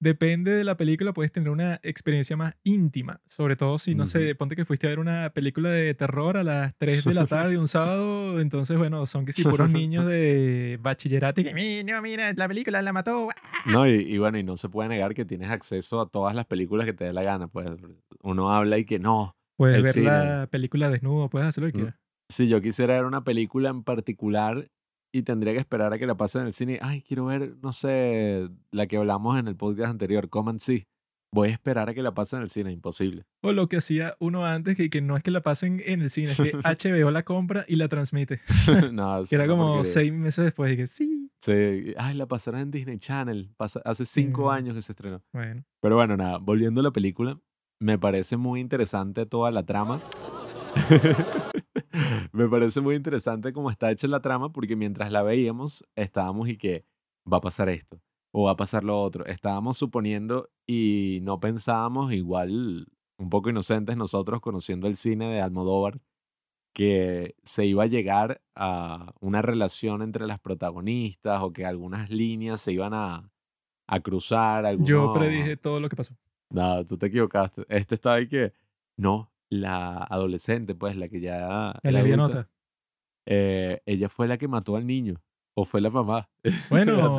depende 0.00 0.50
de 0.52 0.64
la 0.64 0.76
película, 0.76 1.12
puedes 1.12 1.32
tener 1.32 1.50
una 1.50 1.80
experiencia 1.82 2.36
más 2.36 2.54
íntima. 2.64 3.20
Sobre 3.28 3.56
todo 3.56 3.78
si, 3.78 3.94
no 3.94 4.04
Ujú. 4.04 4.06
sé, 4.06 4.34
ponte 4.34 4.56
que 4.56 4.64
fuiste 4.64 4.86
a 4.86 4.90
ver 4.90 4.98
una 4.98 5.30
película 5.30 5.70
de 5.70 5.94
terror 5.94 6.36
a 6.36 6.44
las 6.44 6.74
3 6.78 7.04
de 7.04 7.14
la 7.14 7.26
tarde 7.26 7.58
un 7.58 7.68
sábado. 7.68 8.40
Entonces, 8.40 8.76
bueno, 8.78 9.06
son 9.06 9.24
que 9.26 9.32
si 9.32 9.44
puros 9.44 9.70
niños 9.70 10.06
de 10.06 10.78
bachillerato 10.82 11.40
y 11.40 11.44
que, 11.44 11.54
"Mi, 11.54 11.84
no, 11.84 12.00
mira, 12.02 12.32
la 12.34 12.48
película 12.48 12.82
la 12.82 12.92
mató. 12.92 13.28
No, 13.64 13.86
y, 13.88 13.92
y 13.94 14.18
bueno, 14.18 14.38
y 14.38 14.42
no 14.42 14.56
se 14.58 14.68
puede 14.68 14.90
negar 14.90 15.14
que 15.14 15.24
tienes 15.24 15.50
acceso 15.50 16.00
a 16.00 16.08
todas 16.08 16.34
las 16.34 16.44
películas 16.46 16.84
que 16.84 16.92
te 16.92 17.04
dé 17.04 17.12
la 17.14 17.22
gana. 17.22 17.48
Pues 17.48 17.66
uno 18.22 18.50
habla 18.52 18.76
y 18.78 18.84
que 18.84 18.98
no, 18.98 19.36
Puedes 19.56 19.82
ver 19.82 19.92
cine. 19.94 20.10
la 20.10 20.48
película 20.50 20.88
desnudo, 20.90 21.28
puedes 21.30 21.48
hacer 21.48 21.62
lo 21.62 21.68
que 21.68 21.72
Mm, 21.72 21.74
quieras. 21.74 21.94
Si 22.30 22.48
yo 22.48 22.60
quisiera 22.62 22.94
ver 22.94 23.04
una 23.04 23.24
película 23.24 23.70
en 23.70 23.84
particular 23.84 24.68
y 25.14 25.22
tendría 25.22 25.52
que 25.52 25.60
esperar 25.60 25.92
a 25.92 25.98
que 25.98 26.06
la 26.06 26.16
pasen 26.16 26.40
en 26.42 26.46
el 26.48 26.52
cine, 26.52 26.78
ay, 26.82 27.00
quiero 27.02 27.26
ver, 27.26 27.54
no 27.62 27.72
sé, 27.72 28.48
la 28.72 28.86
que 28.86 28.96
hablamos 28.96 29.38
en 29.38 29.46
el 29.48 29.54
podcast 29.56 29.90
anterior, 29.90 30.28
Come 30.28 30.50
and 30.50 30.60
See. 30.60 30.86
Voy 31.32 31.48
a 31.48 31.52
esperar 31.52 31.88
a 31.88 31.94
que 31.94 32.02
la 32.02 32.14
pasen 32.14 32.38
en 32.38 32.42
el 32.44 32.48
cine, 32.48 32.70
imposible. 32.72 33.24
O 33.42 33.52
lo 33.52 33.68
que 33.68 33.76
hacía 33.78 34.14
uno 34.20 34.44
antes, 34.46 34.76
que, 34.76 34.88
que 34.90 35.00
no 35.00 35.16
es 35.16 35.22
que 35.24 35.30
la 35.32 35.40
pasen 35.40 35.82
en 35.84 36.02
el 36.02 36.10
cine, 36.10 36.30
es 36.32 36.36
que 36.36 36.52
HBO 37.02 37.10
la 37.10 37.24
compra 37.24 37.64
y 37.66 37.76
la 37.76 37.88
transmite. 37.88 38.40
no, 38.92 39.22
Que 39.28 39.34
era 39.36 39.46
como 39.48 39.82
seis 39.84 40.12
meses 40.12 40.44
después 40.44 40.72
y 40.72 40.76
que 40.76 40.86
sí. 40.86 41.30
Sí, 41.40 41.94
ay, 41.96 42.14
la 42.14 42.26
pasaron 42.26 42.60
en 42.60 42.70
Disney 42.70 42.98
Channel. 42.98 43.50
pasa- 43.56 43.82
hace 43.84 44.06
cinco 44.06 44.46
Mm, 44.46 44.48
años 44.50 44.74
que 44.74 44.82
se 44.82 44.92
estrenó. 44.92 45.22
bueno. 45.32 45.64
Pero 45.80 45.96
bueno, 45.96 46.16
nada, 46.16 46.38
volviendo 46.38 46.80
a 46.80 46.84
la 46.84 46.90
película, 46.92 47.38
me 47.80 47.98
parece 47.98 48.36
muy 48.36 48.60
interesante 48.60 49.26
toda 49.26 49.50
la 49.50 49.64
trama. 49.64 50.00
me 52.32 52.48
parece 52.48 52.80
muy 52.80 52.96
interesante 52.96 53.52
cómo 53.52 53.70
está 53.70 53.90
hecha 53.90 54.08
la 54.08 54.20
trama, 54.20 54.52
porque 54.52 54.76
mientras 54.76 55.10
la 55.10 55.22
veíamos, 55.22 55.84
estábamos 55.96 56.48
y 56.48 56.56
que 56.56 56.84
va 57.30 57.38
a 57.38 57.40
pasar 57.40 57.68
esto, 57.68 58.00
o 58.32 58.44
va 58.44 58.52
a 58.52 58.56
pasar 58.56 58.84
lo 58.84 59.00
otro. 59.00 59.24
Estábamos 59.26 59.78
suponiendo 59.78 60.50
y 60.66 61.20
no 61.22 61.40
pensábamos, 61.40 62.12
igual, 62.12 62.86
un 63.18 63.30
poco 63.30 63.50
inocentes 63.50 63.96
nosotros, 63.96 64.40
conociendo 64.40 64.86
el 64.88 64.96
cine 64.96 65.28
de 65.32 65.40
Almodóvar, 65.40 66.00
que 66.74 67.36
se 67.44 67.64
iba 67.66 67.84
a 67.84 67.86
llegar 67.86 68.42
a 68.56 69.14
una 69.20 69.42
relación 69.42 70.02
entre 70.02 70.26
las 70.26 70.40
protagonistas 70.40 71.40
o 71.42 71.52
que 71.52 71.64
algunas 71.64 72.10
líneas 72.10 72.60
se 72.60 72.72
iban 72.72 72.92
a, 72.94 73.30
a 73.86 74.00
cruzar, 74.00 74.76
Yo 74.78 75.12
predije 75.12 75.56
todo 75.56 75.78
lo 75.78 75.88
que 75.88 75.96
pasó. 75.96 76.16
No, 76.50 76.84
tú 76.84 76.98
te 76.98 77.06
equivocaste. 77.06 77.64
Este 77.68 77.94
está 77.94 78.14
ahí 78.14 78.28
que... 78.28 78.52
No, 78.96 79.30
la 79.60 79.98
adolescente, 79.98 80.74
pues, 80.74 80.96
la 80.96 81.08
que 81.08 81.20
ya 81.20 81.78
La 81.82 82.00
adulta, 82.00 82.48
eh, 83.26 83.80
ella 83.86 84.08
fue 84.08 84.28
la 84.28 84.38
que 84.38 84.48
mató 84.48 84.76
al 84.76 84.86
niño. 84.86 85.20
O 85.56 85.64
fue 85.64 85.80
la 85.80 85.88
mamá. 85.90 86.28
Bueno, 86.70 87.16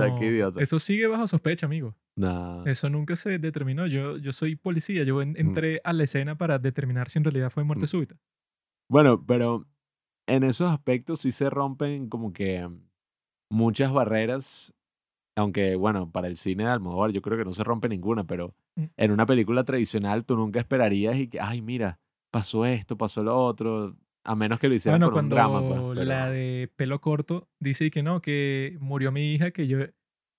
eso 0.59 0.77
sigue 0.79 1.07
bajo 1.07 1.25
sospecha, 1.25 1.65
amigo. 1.67 1.95
Nah. 2.17 2.63
Eso 2.65 2.89
nunca 2.89 3.15
se 3.15 3.39
determinó. 3.39 3.87
Yo, 3.87 4.17
yo 4.17 4.33
soy 4.33 4.55
policía. 4.57 5.03
Yo 5.03 5.21
en- 5.21 5.31
Mm, 5.31 5.37
entré 5.37 5.81
a 5.83 5.93
la 5.93 6.03
escena 6.03 6.37
para 6.37 6.59
determinar 6.59 7.09
si 7.09 7.19
en 7.19 7.23
realidad 7.23 7.49
fue 7.49 7.63
mm. 7.63 7.67
muerte 7.67 7.87
súbita. 7.87 8.17
Bueno, 8.89 9.25
pero 9.25 9.65
en 10.27 10.43
esos 10.43 10.69
aspectos 10.69 11.21
sí 11.21 11.31
se 11.31 11.49
rompen 11.49 12.09
como 12.09 12.33
que 12.33 12.69
muchas 13.49 13.93
barreras. 13.93 14.73
Aunque, 15.37 15.75
bueno, 15.75 16.11
para 16.11 16.27
el 16.27 16.35
cine 16.37 16.63
de 16.65 16.69
Almodóvar 16.71 17.11
yo 17.11 17.21
creo 17.21 17.37
que 17.37 17.45
no 17.45 17.51
se 17.51 17.63
rompe 17.63 17.87
ninguna, 17.89 18.25
pero 18.25 18.53
Mm. 18.77 18.85
en 18.97 19.11
una 19.11 19.25
película 19.25 19.63
tradicional 19.63 20.25
tú 20.25 20.35
nunca 20.35 20.59
esperarías 20.59 21.15
y 21.15 21.29
que, 21.29 21.39
ay, 21.39 21.61
mira, 21.61 21.99
pasó 22.35 22.65
esto, 22.65 22.97
pasó 22.97 23.23
lo 23.23 23.33
otro, 23.37 23.95
a 24.25 24.35
menos 24.35 24.59
que 24.59 24.67
lo 24.67 24.75
hicieran 24.75 24.99
Bueno, 24.99 25.13
por 25.13 25.23
un 25.23 25.29
drama, 25.29 25.59
pues, 25.61 25.71
cuando 25.79 26.03
la 26.03 26.23
pero... 26.25 26.31
de 26.31 26.69
pelo 26.75 26.99
corto 26.99 27.47
dice 27.61 27.89
que 27.89 28.03
no, 28.03 28.21
que 28.21 28.75
murió 28.81 29.13
mi 29.13 29.33
hija, 29.33 29.51
que 29.51 29.67
yo. 29.67 29.77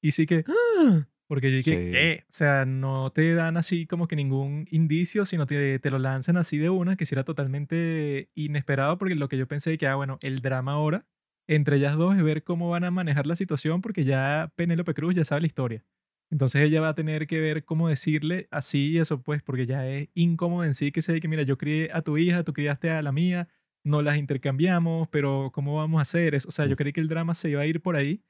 Y 0.03 0.13
sí 0.13 0.27
que. 0.27 0.45
¡ah! 0.47 1.07
Porque 1.27 1.51
yo 1.51 1.57
dije, 1.57 1.87
Sí. 1.87 1.91
¿qué? 1.91 2.25
O 2.29 2.33
sea, 2.35 2.67
no 2.67 3.11
te 3.13 3.35
dan 3.35 3.57
así 3.57 3.87
como 3.87 4.07
que 4.09 4.15
ningún 4.15 4.69
indicio, 4.71 5.25
sino 5.25 5.47
te, 5.47 5.79
te 5.79 5.91
lo 5.91 5.99
lanzan 5.99 6.37
así 6.37 6.59
de 6.59 6.69
una, 6.69 6.97
que 6.97 7.07
sí 7.07 7.15
era 7.15 7.25
totalmente 7.25 8.31
inesperado, 8.35 8.99
porque 8.99 9.15
lo 9.15 9.29
que 9.29 9.39
yo 9.39 9.49
pensé 9.49 9.79
que, 9.79 9.87
ah, 9.89 9.95
bueno, 9.97 10.19
el 10.23 10.41
drama 10.41 10.73
ahora 10.73 11.07
entre 11.49 11.77
ellas 11.77 11.97
dos 11.97 12.17
es 12.17 12.23
ver 12.23 12.43
cómo 12.45 12.69
van 12.71 12.85
a 12.85 12.91
manejar 12.91 13.27
la 13.27 13.37
situación, 13.37 13.81
porque 13.81 14.05
ya 14.05 14.53
Penélope 14.57 14.95
Cruz 14.95 15.15
ya 15.15 15.25
sabe 15.25 15.43
la 15.43 15.47
historia. 15.47 15.85
Entonces 16.31 16.63
ella 16.63 16.81
va 16.81 16.89
a 16.91 16.95
tener 16.95 17.27
que 17.27 17.41
ver 17.41 17.65
cómo 17.65 17.89
decirle 17.89 18.49
así 18.51 18.93
y 18.93 18.99
eso, 18.99 19.23
pues, 19.23 19.43
porque 19.43 19.67
ya 19.67 19.87
es 19.89 20.09
incómodo 20.15 20.65
en 20.65 20.75
sí 20.75 20.93
que 20.93 21.03
se 21.03 21.21
que, 21.21 21.29
mira, 21.29 21.43
yo 21.45 21.57
crié 21.59 21.91
a 21.93 22.03
tu 22.03 22.19
hija, 22.19 22.43
tú 22.45 22.53
criaste 22.53 22.91
a 22.91 23.03
la 23.03 23.13
mía, 23.13 23.49
no 23.85 24.03
las 24.03 24.17
intercambiamos, 24.19 25.09
pero 25.09 25.51
¿cómo 25.53 25.77
vamos 25.77 25.99
a 26.01 26.03
hacer 26.03 26.35
eso? 26.35 26.49
O 26.49 26.53
sea, 26.53 26.67
yo 26.67 26.77
creí 26.77 26.93
que 26.93 27.01
el 27.01 27.09
drama 27.09 27.35
se 27.35 27.51
iba 27.51 27.61
a 27.63 27.67
ir 27.67 27.81
por 27.83 27.97
ahí, 27.97 28.23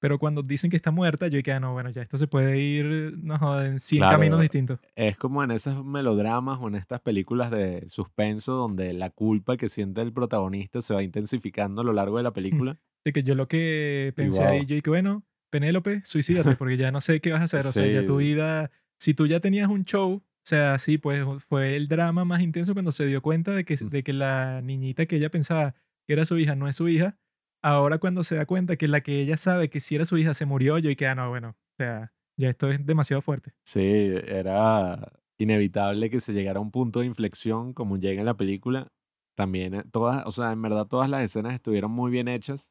pero 0.00 0.18
cuando 0.18 0.42
dicen 0.42 0.70
que 0.70 0.76
está 0.78 0.90
muerta, 0.92 1.28
yo 1.28 1.38
dije, 1.38 1.52
ah, 1.52 1.60
no, 1.60 1.72
bueno, 1.74 1.90
ya 1.90 2.02
esto 2.02 2.18
se 2.18 2.28
puede 2.28 2.58
ir, 2.60 3.16
no 3.22 3.38
joda, 3.38 3.66
en 3.66 3.80
100 3.80 4.06
caminos 4.06 4.40
distintos. 4.42 4.80
es 4.96 5.16
como 5.16 5.42
en 5.44 5.50
esos 5.50 5.84
melodramas 5.84 6.58
o 6.60 6.68
en 6.68 6.76
estas 6.76 7.00
películas 7.00 7.50
de 7.50 7.88
suspenso 7.88 8.52
donde 8.54 8.92
la 8.92 9.10
culpa 9.10 9.56
que 9.56 9.68
siente 9.68 10.02
el 10.02 10.12
protagonista 10.12 10.82
se 10.82 10.94
va 10.94 11.02
intensificando 11.02 11.80
a 11.82 11.84
lo 11.84 11.92
largo 11.92 12.16
de 12.18 12.22
la 12.24 12.30
Mm. 12.30 12.32
película. 12.32 12.78
Así 13.04 13.12
que 13.12 13.22
yo 13.22 13.34
lo 13.34 13.48
que 13.48 14.12
Y 14.16 14.16
pensé 14.16 14.44
ahí, 14.44 14.60
wow. 14.60 14.66
yo 14.66 14.74
dije, 14.76 14.90
bueno, 14.90 15.24
Penélope, 15.54 16.02
suicídate, 16.04 16.56
porque 16.56 16.76
ya 16.76 16.90
no 16.90 17.00
sé 17.00 17.20
qué 17.20 17.30
vas 17.32 17.40
a 17.40 17.44
hacer. 17.44 17.66
O 17.66 17.72
sea, 17.72 17.86
ya 17.86 18.04
tu 18.04 18.18
Sí, 18.18 18.24
vida, 18.24 18.70
si 18.98 19.14
tú 19.14 19.26
ya 19.26 19.38
tenías 19.40 19.68
un 19.68 19.84
show, 19.84 20.14
o 20.16 20.22
sea, 20.46 20.78
sí, 20.78 20.98
pues 20.98 21.24
fue 21.44 21.76
el 21.76 21.86
drama 21.88 22.24
más 22.24 22.40
intenso 22.42 22.72
cuando 22.74 22.92
se 22.92 23.06
dio 23.06 23.22
cuenta 23.22 23.52
de 23.54 23.64
que, 23.64 23.76
mm, 23.80 23.88
de 23.88 24.02
que 24.02 24.12
la 24.12 24.60
niñita 24.62 25.06
que 25.06 25.16
ella 25.16 25.30
pensaba 25.30 25.74
que 26.06 26.12
era 26.12 26.24
su 26.26 26.36
hija 26.38 26.54
no 26.56 26.68
es 26.68 26.76
su 26.76 26.88
hija. 26.88 27.18
Ahora 27.62 27.98
cuando 27.98 28.24
se 28.24 28.34
da 28.34 28.46
cuenta 28.46 28.76
que 28.76 28.88
la 28.88 29.00
que 29.02 29.20
ella 29.20 29.36
sabe 29.36 29.70
que 29.70 29.80
si 29.80 29.94
era 29.94 30.06
su 30.06 30.18
hija 30.18 30.34
se 30.34 30.44
murió, 30.46 30.78
yo 30.78 30.88
dije, 30.90 31.06
ah, 31.06 31.14
no, 31.14 31.30
bueno, 31.30 31.50
o 31.50 31.74
sea, 31.78 32.12
ya 32.36 32.50
esto 32.50 32.68
es 32.70 32.84
demasiado 32.84 33.22
fuerte. 33.22 33.52
sí, 33.64 33.80
era 34.26 35.12
inevitable 35.38 36.10
que 36.10 36.20
se 36.20 36.32
llegara 36.32 36.58
a 36.58 36.62
un 36.62 36.70
punto 36.70 37.00
de 37.00 37.06
inflexión 37.06 37.72
como 37.74 37.96
llega 37.96 38.20
en 38.20 38.26
la 38.26 38.36
película. 38.36 38.88
También 39.36 39.74
eh, 39.74 39.84
todas, 39.90 40.26
o 40.26 40.30
sea, 40.30 40.52
en 40.52 40.62
verdad 40.62 40.86
todas 40.86 41.08
las 41.08 41.22
escenas 41.22 41.54
estuvieron 41.54 41.90
muy 41.90 42.10
bien 42.10 42.28
hechas 42.28 42.70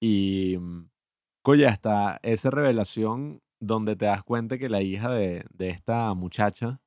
y, 0.00 0.56
mm, 1.48 1.52
oye, 1.52 1.66
hasta 1.66 2.18
esa 2.22 2.50
revelación 2.50 3.40
donde 3.60 3.96
te 3.96 4.06
das 4.06 4.22
cuenta 4.22 4.58
que 4.58 4.68
la 4.68 4.82
hija 4.82 5.10
de, 5.10 5.44
de 5.52 5.70
esta 5.70 6.14
muchacha 6.14 6.80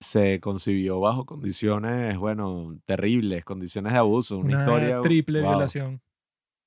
se 0.00 0.40
concibió 0.40 1.00
bajo 1.00 1.24
condiciones, 1.24 2.18
bueno, 2.18 2.78
terribles, 2.84 3.44
condiciones 3.44 3.92
de 3.92 3.98
abuso, 3.98 4.38
una 4.38 4.48
Una 4.56 4.58
historia, 4.62 5.00
triple 5.00 5.40
wow. 5.40 5.50
violación. 5.50 6.02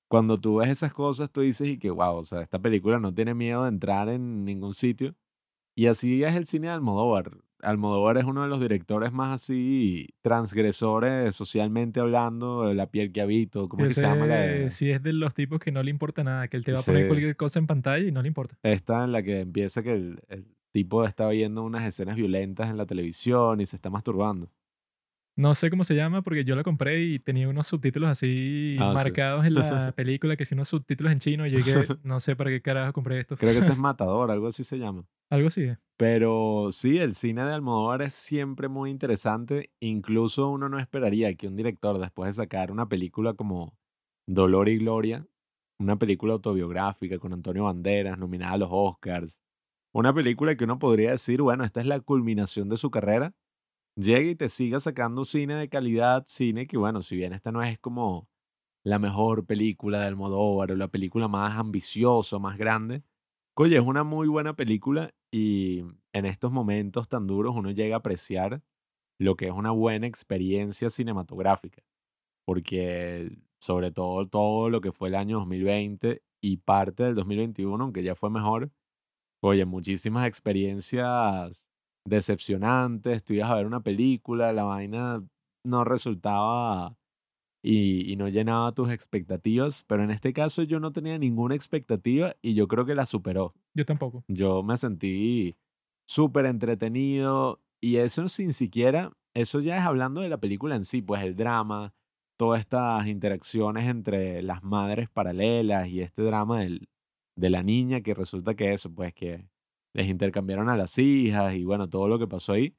cuando 0.09 0.37
tú 0.37 0.57
ves 0.57 0.69
esas 0.69 0.93
cosas, 0.93 1.31
tú 1.31 1.41
dices 1.41 1.67
y 1.67 1.77
que, 1.77 1.89
wow, 1.91 2.15
o 2.17 2.23
sea, 2.23 2.41
esta 2.41 2.59
película 2.59 2.99
no 2.99 3.13
tiene 3.13 3.33
miedo 3.35 3.63
de 3.63 3.69
entrar 3.69 4.09
en 4.09 4.45
ningún 4.45 4.73
sitio. 4.73 5.15
Y 5.77 5.86
así 5.86 6.24
es 6.24 6.36
el 6.36 6.48
cine 6.48 6.67
de 6.67 6.74
Almodóvar. 6.74 7.38
Almodóvar 7.62 8.17
es 8.17 8.24
uno 8.24 8.41
de 8.41 8.48
los 8.50 8.60
directores 8.60 9.12
más 9.13 9.31
así 9.41 10.07
transgresores 10.24 11.36
socialmente 11.36 12.00
hablando, 12.00 12.63
de 12.67 12.74
la 12.74 12.89
piel 12.89 13.12
que 13.12 13.22
habito, 13.22 13.69
¿cómo 13.69 13.84
que 13.84 13.91
se 13.91 14.01
llama? 14.01 14.25
La 14.25 14.69
sí 14.72 14.89
es 14.89 15.03
de 15.03 15.13
los 15.13 15.36
tipos 15.36 15.60
que 15.60 15.72
no 15.72 15.84
le 15.84 15.91
importa 15.91 16.24
nada, 16.24 16.48
que 16.48 16.57
él 16.57 16.63
te 16.65 16.72
va 16.72 16.79
a 16.79 16.84
poner 16.84 17.03
Sí. 17.03 17.07
cualquier 17.10 17.36
cosa 17.36 17.60
en 17.60 17.67
pantalla 17.67 18.07
y 18.07 18.12
no 18.12 18.24
le 18.24 18.27
importa. 18.27 18.57
Esta 18.63 19.03
en 19.03 19.12
la 19.12 19.22
que 19.22 19.41
empieza 19.41 19.84
que 19.84 19.93
el, 19.93 20.19
el 20.29 20.48
tipo 20.72 21.05
está 21.05 21.29
viendo 21.29 21.62
unas 21.63 21.86
escenas 21.86 22.15
violentas 22.15 22.72
en 22.72 22.77
la 22.77 22.88
televisión 22.88 23.62
y 23.62 23.67
se 23.67 23.75
está 23.75 23.91
masturbando. 23.91 24.50
No 25.36 25.53
sé 25.53 25.69
cómo 25.69 25.84
se 25.84 25.93
llama 25.93 26.24
porque 26.24 26.43
yo 26.43 26.55
la 26.55 26.63
compré 26.63 27.03
y 27.03 27.19
tenía 27.19 27.48
unos 27.48 27.67
subtítulos 27.67 28.10
así 28.10 28.77
Ah, 28.79 28.89
sí. 28.89 28.96
marcados 28.96 29.46
en 29.46 29.53
la 29.53 29.91
película, 29.96 30.36
que 30.38 30.46
si 30.46 30.55
unos 30.55 30.69
subtítulos 30.69 31.12
en 31.12 31.19
chino 31.19 31.46
y 31.46 31.51
dije, 31.51 31.86
no 32.01 32.19
sé 32.19 32.36
para 32.36 32.50
qué 32.50 32.62
carajo 32.63 32.93
compré 32.93 33.19
esto. 33.19 33.38
Creo 33.38 33.53
que 33.53 33.60
ese 33.60 33.72
es 33.74 33.77
Matador, 33.77 34.31
algo 34.31 34.48
así 34.48 34.63
se 34.63 34.79
llama. 34.79 35.05
Algo 35.29 35.48
así. 35.48 35.69
Pero 35.98 36.69
sí, 36.72 37.00
el 37.00 37.15
cine 37.15 37.43
de 37.43 37.53
Almodóvar 37.53 38.03
es 38.03 38.13
siempre 38.13 38.67
muy 38.67 38.91
interesante. 38.91 39.72
Incluso 39.79 40.50
uno 40.50 40.69
no 40.69 40.79
esperaría 40.79 41.34
que 41.36 41.48
un 41.48 41.55
director, 41.55 42.00
después 42.00 42.27
de 42.36 42.43
sacar 42.43 42.72
una 42.72 42.88
película 42.88 43.34
como 43.34 43.77
Dolor 44.27 44.69
y 44.69 44.77
Gloria, 44.77 45.27
una 45.79 45.98
película 45.98 46.34
autobiográfica 46.34 47.17
con 47.19 47.34
Antonio 47.34 47.63
Banderas, 47.63 48.17
nominada 48.17 48.53
a 48.53 48.57
los 48.57 48.69
Oscars, 48.72 49.41
una 49.93 50.13
película 50.13 50.55
que 50.55 50.65
uno 50.65 50.79
podría 50.79 51.12
decir, 51.12 51.41
bueno, 51.41 51.63
esta 51.63 51.81
es 51.81 51.88
la 51.88 52.00
culminación 52.00 52.69
de 52.69 52.77
su 52.77 52.91
carrera, 52.91 53.34
llegue 53.96 54.31
y 54.31 54.36
te 54.36 54.50
siga 54.50 54.79
sacando 54.79 55.25
cine 55.25 55.55
de 55.55 55.69
calidad, 55.69 56.25
cine 56.27 56.67
que, 56.67 56.77
bueno, 56.77 57.01
si 57.01 57.15
bien 57.15 57.34
esta 57.34 57.51
no 57.51 57.63
es 57.63 57.79
como 57.79 58.29
la 58.84 59.00
mejor 59.00 59.46
película 59.46 60.01
de 60.01 60.07
Almodóvar 60.07 60.72
o 60.72 60.75
la 60.75 60.89
película 60.89 61.27
más 61.27 61.57
ambiciosa, 61.57 62.39
más 62.39 62.57
grande, 62.57 63.03
Oye, 63.60 63.77
es 63.77 63.84
una 63.84 64.03
muy 64.03 64.27
buena 64.27 64.55
película 64.55 65.15
y 65.31 65.81
en 66.13 66.25
estos 66.25 66.51
momentos 66.51 67.10
tan 67.10 67.27
duros 67.27 67.55
uno 67.55 67.72
llega 67.72 67.96
a 67.96 68.00
apreciar 68.00 68.62
lo 69.19 69.36
que 69.36 69.48
es 69.48 69.51
una 69.53 69.72
buena 69.72 70.07
experiencia 70.07 70.89
cinematográfica, 70.89 71.84
porque 72.46 73.38
sobre 73.62 73.91
todo 73.91 74.27
todo 74.27 74.69
lo 74.69 74.81
que 74.81 74.91
fue 74.91 75.10
el 75.10 75.15
año 75.15 75.39
2020 75.39 76.24
y 76.41 76.57
parte 76.57 77.03
del 77.03 77.15
2021, 77.15 77.84
aunque 77.84 78.03
ya 78.03 78.15
fue 78.15 78.29
mejor, 78.29 78.72
oye, 79.41 79.65
muchísimas 79.65 80.27
experiencias 80.27 81.67
decepcionantes, 82.05 83.24
tú 83.24 83.34
ibas 83.34 83.51
a 83.51 83.55
ver 83.55 83.65
una 83.65 83.81
película, 83.81 84.53
la 84.53 84.63
vaina 84.63 85.24
no 85.65 85.84
resultaba 85.84 86.96
y, 87.61 88.11
y 88.11 88.15
no 88.15 88.29
llenaba 88.29 88.71
tus 88.73 88.91
expectativas, 88.91 89.83
pero 89.83 90.03
en 90.03 90.11
este 90.11 90.33
caso 90.33 90.63
yo 90.63 90.79
no 90.79 90.91
tenía 90.91 91.17
ninguna 91.17 91.55
expectativa 91.55 92.35
y 92.41 92.53
yo 92.53 92.67
creo 92.67 92.85
que 92.85 92.95
la 92.95 93.05
superó. 93.05 93.53
Yo 93.73 93.85
tampoco. 93.85 94.23
Yo 94.27 94.63
me 94.63 94.77
sentí 94.77 95.57
súper 96.07 96.45
entretenido 96.45 97.61
y 97.81 97.97
eso 97.97 98.27
sin 98.29 98.53
siquiera, 98.53 99.11
eso 99.33 99.59
ya 99.59 99.77
es 99.77 99.83
hablando 99.83 100.21
de 100.21 100.29
la 100.29 100.39
película 100.39 100.75
en 100.75 100.85
sí, 100.85 101.01
pues 101.01 101.21
el 101.21 101.35
drama, 101.35 101.93
todas 102.37 102.61
estas 102.61 103.07
interacciones 103.07 103.87
entre 103.87 104.41
las 104.41 104.63
madres 104.63 105.09
paralelas 105.09 105.87
y 105.89 106.01
este 106.01 106.23
drama 106.23 106.61
del, 106.61 106.89
de 107.35 107.49
la 107.49 107.63
niña 107.63 108.01
que 108.01 108.13
resulta 108.13 108.55
que 108.55 108.73
eso, 108.73 108.93
pues 108.93 109.13
que 109.13 109.47
les 109.93 110.07
intercambiaron 110.07 110.69
a 110.69 110.77
las 110.77 110.97
hijas 110.97 111.55
y 111.55 111.63
bueno, 111.63 111.89
todo 111.89 112.07
lo 112.07 112.19
que 112.19 112.27
pasó 112.27 112.53
ahí. 112.53 112.75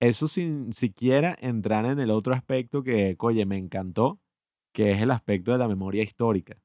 Eso 0.00 0.28
sin 0.28 0.72
siquiera 0.72 1.36
entrar 1.40 1.86
en 1.86 1.98
el 2.00 2.10
otro 2.10 2.34
aspecto 2.34 2.82
que, 2.82 3.16
oye, 3.18 3.46
me 3.46 3.56
encantó, 3.56 4.20
que 4.72 4.92
es 4.92 5.02
el 5.02 5.10
aspecto 5.10 5.52
de 5.52 5.58
la 5.58 5.68
memoria 5.68 6.02
histórica 6.02 6.58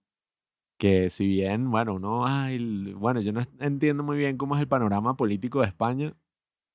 que 0.78 1.12
si 1.12 1.28
bien, 1.28 1.70
bueno, 1.70 2.00
no, 2.00 2.26
ay, 2.26 2.94
bueno, 2.96 3.22
yo 3.22 3.32
no 3.34 3.42
entiendo 3.60 4.04
muy 4.04 4.18
bien 4.18 4.38
cómo 4.38 4.56
es 4.56 4.62
el 4.62 4.68
panorama 4.68 5.16
político 5.16 5.62
de 5.62 5.68
España. 5.68 6.16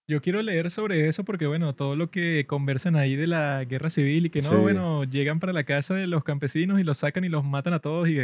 Yo 0.09 0.21
quiero 0.21 0.41
leer 0.43 0.71
sobre 0.71 1.09
eso 1.09 1.25
porque, 1.25 1.49
bueno, 1.49 1.75
todo 1.75 1.97
lo 1.97 2.13
que 2.13 2.47
conversan 2.47 2.95
ahí 2.95 3.17
de 3.17 3.27
la 3.27 3.65
guerra 3.65 3.91
civil 3.91 4.27
y 4.27 4.31
que 4.31 4.43
no, 4.43 4.51
Sí. 4.51 4.57
bueno, 4.57 5.03
llegan 5.03 5.41
para 5.41 5.53
la 5.53 5.65
casa 5.65 5.95
de 5.95 6.07
los 6.07 6.23
campesinos 6.23 6.79
y 6.79 6.85
los 6.85 6.99
sacan 6.99 7.25
y 7.25 7.29
los 7.29 7.45
matan 7.45 7.75
a 7.75 7.81
todos 7.81 8.09
y. 8.09 8.19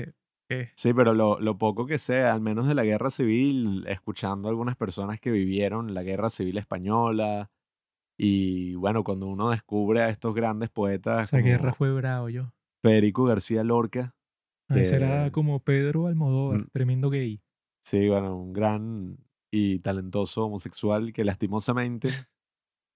Sí, 0.76 0.92
pero 0.94 1.14
lo, 1.14 1.40
lo 1.40 1.58
poco 1.58 1.86
que 1.86 1.98
sé, 1.98 2.22
al 2.22 2.40
menos 2.40 2.66
de 2.66 2.74
la 2.74 2.84
guerra 2.84 3.10
civil, 3.10 3.84
escuchando 3.88 4.48
a 4.48 4.50
algunas 4.50 4.76
personas 4.76 5.20
que 5.20 5.30
vivieron 5.30 5.94
la 5.94 6.02
guerra 6.02 6.30
civil 6.30 6.58
española, 6.58 7.50
y 8.24 8.74
bueno, 8.76 9.02
cuando 9.02 9.26
uno 9.26 9.50
descubre 9.50 10.00
a 10.00 10.08
estos 10.08 10.32
grandes 10.34 10.70
poetas 10.70 11.28
Esa 11.28 11.38
guerra 11.38 11.74
fue 11.74 11.92
bravo 11.92 12.28
yo. 12.28 12.52
Federico 12.82 13.24
García 13.24 13.64
Lorca, 13.64 14.14
Ah, 14.68 14.74
que 14.74 15.30
como 15.32 15.58
Pedro 15.60 16.06
Almodóvar, 16.06 16.60
mm, 16.60 16.68
tremendo 16.72 17.10
gay. 17.10 17.42
sí, 17.80 18.08
bueno, 18.08 18.36
un 18.36 18.52
gran 18.52 19.18
y 19.50 19.80
talentoso 19.80 20.46
homosexual 20.46 21.12
que 21.12 21.24
lastimosamente 21.24 22.08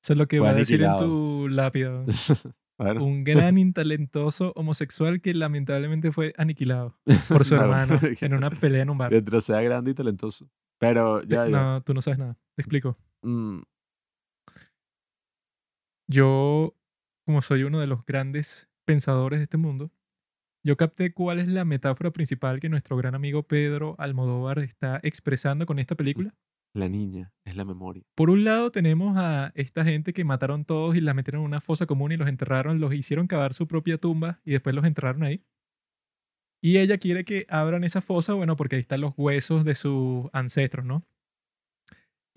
Eso 0.03 0.13
es 0.13 0.17
lo 0.17 0.29
que 0.29 0.39
va 0.39 0.51
a 0.51 0.55
decir 0.55 0.83
en 0.83 0.97
tu 0.99 1.49
lápida. 1.49 2.05
Bueno, 2.79 3.03
Un 3.07 3.25
gran 3.25 3.57
y 3.57 3.73
talentoso 3.73 4.53
homosexual 4.55 5.23
que 5.23 5.33
lamentablemente 5.33 6.13
fue 6.13 6.35
aniquilado 6.37 6.95
por 7.29 7.47
su 7.47 7.55
hermano 7.55 7.99
en 8.21 8.35
una 8.35 8.51
pelea 8.51 8.83
en 8.83 8.91
un 8.91 8.99
bar. 8.99 9.11
mientras 9.11 9.45
sea 9.45 9.63
grande 9.63 9.93
y 9.93 9.95
talentoso. 9.95 10.47
Pero 10.79 11.23
ya. 11.23 11.47
No, 11.47 11.81
tú 11.83 11.95
no 11.95 12.03
sabes 12.03 12.19
nada. 12.19 12.37
Te 12.55 12.61
explico. 12.61 12.99
mm, 13.23 13.61
Yo, 16.09 16.77
como 17.25 17.43
soy 17.43 17.65
uno 17.65 17.81
de 17.81 17.87
los 17.87 18.05
grandes 18.07 18.69
pensadores 18.85 19.41
de 19.41 19.45
este 19.45 19.57
mundo, 19.57 19.91
yo 20.65 20.77
capté 20.77 21.13
cuál 21.13 21.39
es 21.39 21.49
la 21.49 21.65
metáfora 21.65 22.11
principal 22.11 22.61
que 22.61 22.69
nuestro 22.69 22.97
gran 22.97 23.15
amigo 23.15 23.45
Pedro 23.45 23.95
Almodóvar 23.99 24.59
está 24.61 25.01
expresando 25.03 25.67
con 25.67 25.79
esta 25.79 25.95
película. 25.95 26.35
La 26.75 26.89
niña 26.89 27.33
es 27.45 27.57
la 27.57 27.65
memoria. 27.65 28.03
Por 28.15 28.31
un 28.31 28.45
lado 28.45 28.71
tenemos 28.71 29.17
a 29.17 29.53
esta 29.55 29.85
gente 29.85 30.13
que 30.13 30.25
mataron 30.25 30.65
todos 30.65 30.95
y 30.95 31.01
la 31.01 31.15
metieron 31.15 31.43
en 31.43 31.47
una 31.47 31.61
fosa 31.61 31.87
común 31.87 32.13
y 32.13 32.17
los 32.17 32.29
enterraron, 32.29 32.81
los 32.81 32.93
hicieron 32.93 33.27
cavar 33.27 33.55
su 33.55 33.67
propia 33.67 33.99
tumba 33.99 34.41
y 34.45 34.53
después 34.53 34.75
los 34.75 34.85
enterraron 34.85 35.23
ahí. 35.23 35.43
Y 36.61 36.79
ella 36.79 36.99
quiere 36.99 37.25
que 37.25 37.47
abran 37.49 37.85
esa 37.85 38.01
fosa, 38.01 38.35
bueno, 38.35 38.57
porque 38.57 38.77
ahí 38.77 38.83
están 38.83 39.01
los 39.01 39.15
huesos 39.17 39.65
de 39.65 39.75
sus 39.75 40.27
ancestros, 40.33 40.85
¿no? 40.85 41.07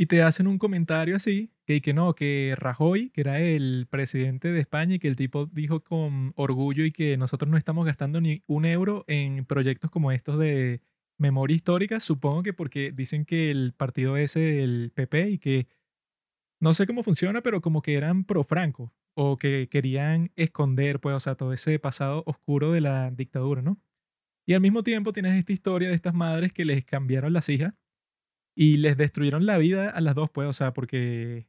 Y 0.02 0.06
te 0.06 0.22
hacen 0.22 0.48
un 0.48 0.60
comentario 0.60 1.18
así, 1.18 1.52
que, 1.66 1.82
que 1.82 1.94
no, 1.94 2.16
que 2.16 2.56
Rajoy, 2.58 3.10
que 3.10 3.20
era 3.20 3.42
el 3.42 3.86
presidente 3.90 4.50
de 4.50 4.62
España, 4.62 4.96
y 4.96 5.00
que 5.00 5.10
el 5.10 5.18
tipo 5.18 5.48
dijo 5.48 5.84
con 5.84 6.32
orgullo 6.38 6.86
y 6.86 6.94
que 6.94 7.18
nosotros 7.18 7.52
no 7.52 7.58
estamos 7.58 7.86
gastando 7.86 8.22
ni 8.22 8.42
un 8.48 8.64
euro 8.64 9.04
en 9.08 9.44
proyectos 9.44 9.92
como 9.92 10.14
estos 10.14 10.40
de 10.40 10.82
memoria 11.18 11.58
histórica, 11.58 12.00
supongo 12.00 12.44
que 12.44 12.54
porque 12.54 12.94
dicen 12.94 13.26
que 13.26 13.52
el 13.52 13.74
partido 13.74 14.16
ese, 14.16 14.64
el 14.64 14.94
PP, 14.96 15.32
y 15.32 15.38
que 15.38 15.68
no 16.62 16.74
sé 16.74 16.88
cómo 16.88 17.04
funciona, 17.04 17.42
pero 17.42 17.60
como 17.60 17.82
que 17.82 17.96
eran 17.96 18.24
pro 18.24 18.46
Franco, 18.46 18.94
o 19.16 19.36
que 19.36 19.68
querían 19.70 20.32
esconder, 20.38 21.02
pues, 21.02 21.14
o 21.14 21.20
sea, 21.20 21.36
todo 21.36 21.52
ese 21.52 21.78
pasado 21.78 22.24
oscuro 22.26 22.72
de 22.72 22.80
la 22.80 23.12
dictadura, 23.12 23.62
¿no? 23.62 23.82
Y 24.48 24.54
al 24.54 24.62
mismo 24.62 24.82
tiempo 24.82 25.12
tienes 25.12 25.38
esta 25.38 25.52
historia 25.52 25.90
de 25.90 25.96
estas 25.96 26.14
madres 26.14 26.54
que 26.54 26.64
les 26.64 26.86
cambiaron 26.86 27.34
las 27.34 27.50
hijas 27.50 27.74
y 28.60 28.78
les 28.78 28.98
destruyeron 28.98 29.46
la 29.46 29.58
vida 29.58 29.90
a 29.90 30.02
las 30.02 30.16
dos, 30.16 30.30
pues, 30.32 30.50
o 30.50 30.54
sea, 30.54 30.74
porque 30.74 31.48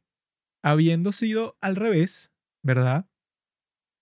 habiendo 0.63 1.11
sido 1.11 1.57
al 1.61 1.75
revés, 1.75 2.33
¿verdad? 2.63 3.09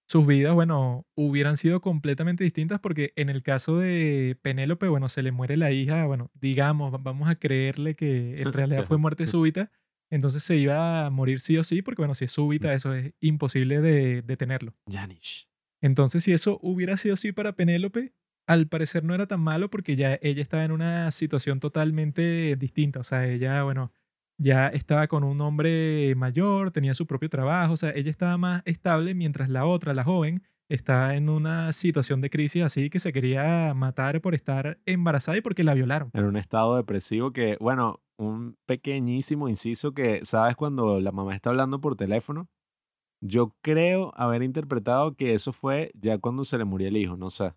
Sus 0.08 0.26
vidas, 0.26 0.56
bueno, 0.56 1.06
hubieran 1.15 1.56
sido 1.56 1.82
completamente 1.82 2.43
distintas 2.43 2.80
porque 2.80 3.13
en 3.15 3.30
el 3.30 3.43
caso 3.43 3.78
de 3.78 4.38
Penélope, 4.41 4.88
bueno, 4.88 5.08
se 5.08 5.22
le 5.22 5.32
muere 5.32 5.56
la 5.56 5.72
hija, 5.72 6.06
bueno, 6.06 6.32
digamos, 6.34 6.91
va- 6.91 6.98
vamos 6.98 7.30
a 7.30 7.36
creerle 7.36 7.95
que 7.95 8.41
en 8.41 8.52
realidad 8.54 8.86
fue 8.86 8.98
muerte 8.98 9.28
súbita, 9.28 9.72
entonces 10.10 10.41
se 10.43 10.56
iba 10.58 11.06
a 11.06 11.10
morir 11.12 11.39
sí 11.41 11.58
o 11.58 11.63
sí, 11.63 11.84
porque 11.84 12.02
bueno, 12.02 12.15
si 12.15 12.26
es 12.26 12.32
súbita, 12.32 12.74
eso 12.74 12.93
es 12.95 13.13
imposible 13.19 13.82
de 13.82 14.24
detenerlo. 14.24 14.74
Janish. 14.89 15.48
Entonces, 15.82 16.24
si 16.24 16.34
eso 16.34 16.60
hubiera 16.63 16.98
sido 16.98 17.13
así 17.13 17.32
para 17.32 17.54
Penélope, 17.56 18.13
al 18.49 18.67
parecer 18.67 19.03
no 19.03 19.13
era 19.13 19.27
tan 19.27 19.41
malo 19.41 19.69
porque 19.69 19.95
ya 19.95 20.17
ella 20.23 20.41
estaba 20.41 20.65
en 20.65 20.71
una 20.71 21.12
situación 21.12 21.59
totalmente 21.59 22.55
distinta. 22.55 22.99
O 22.99 23.03
sea, 23.03 23.27
ella, 23.27 23.62
bueno, 23.62 23.91
ya 24.39 24.69
estaba 24.69 25.07
con 25.07 25.23
un 25.23 25.39
hombre 25.41 26.15
mayor, 26.15 26.71
tenía 26.71 26.95
su 26.95 27.05
propio 27.05 27.29
trabajo, 27.29 27.73
o 27.73 27.77
sea, 27.77 27.91
ella 27.91 28.09
estaba 28.09 28.38
más 28.38 28.63
estable 28.65 29.13
mientras 29.13 29.49
la 29.49 29.67
otra, 29.67 29.93
la 29.93 30.03
joven, 30.03 30.41
está 30.67 31.15
en 31.15 31.29
una 31.29 31.71
situación 31.73 32.21
de 32.21 32.31
crisis 32.31 32.63
así 32.63 32.89
que 32.89 32.99
se 32.99 33.13
quería 33.13 33.71
matar 33.75 34.19
por 34.19 34.33
estar 34.33 34.79
embarazada 34.88 35.38
y 35.38 35.41
porque 35.41 35.63
la 35.63 35.75
violaron. 35.75 36.09
En 36.13 36.25
un 36.25 36.35
estado 36.35 36.75
depresivo 36.75 37.31
que, 37.31 37.55
bueno, 37.59 38.01
un 38.17 38.57
pequeñísimo 38.65 39.47
inciso 39.47 39.93
que, 39.93 40.25
¿sabes? 40.25 40.55
Cuando 40.55 40.99
la 40.99 41.12
mamá 41.12 41.35
está 41.35 41.51
hablando 41.51 41.79
por 41.81 41.95
teléfono, 41.95 42.49
yo 43.21 43.55
creo 43.62 44.12
haber 44.15 44.41
interpretado 44.41 45.13
que 45.15 45.35
eso 45.35 45.53
fue 45.53 45.91
ya 45.93 46.17
cuando 46.17 46.45
se 46.45 46.57
le 46.57 46.65
murió 46.65 46.88
el 46.88 46.97
hijo, 46.97 47.15
no 47.15 47.29
sé. 47.29 47.53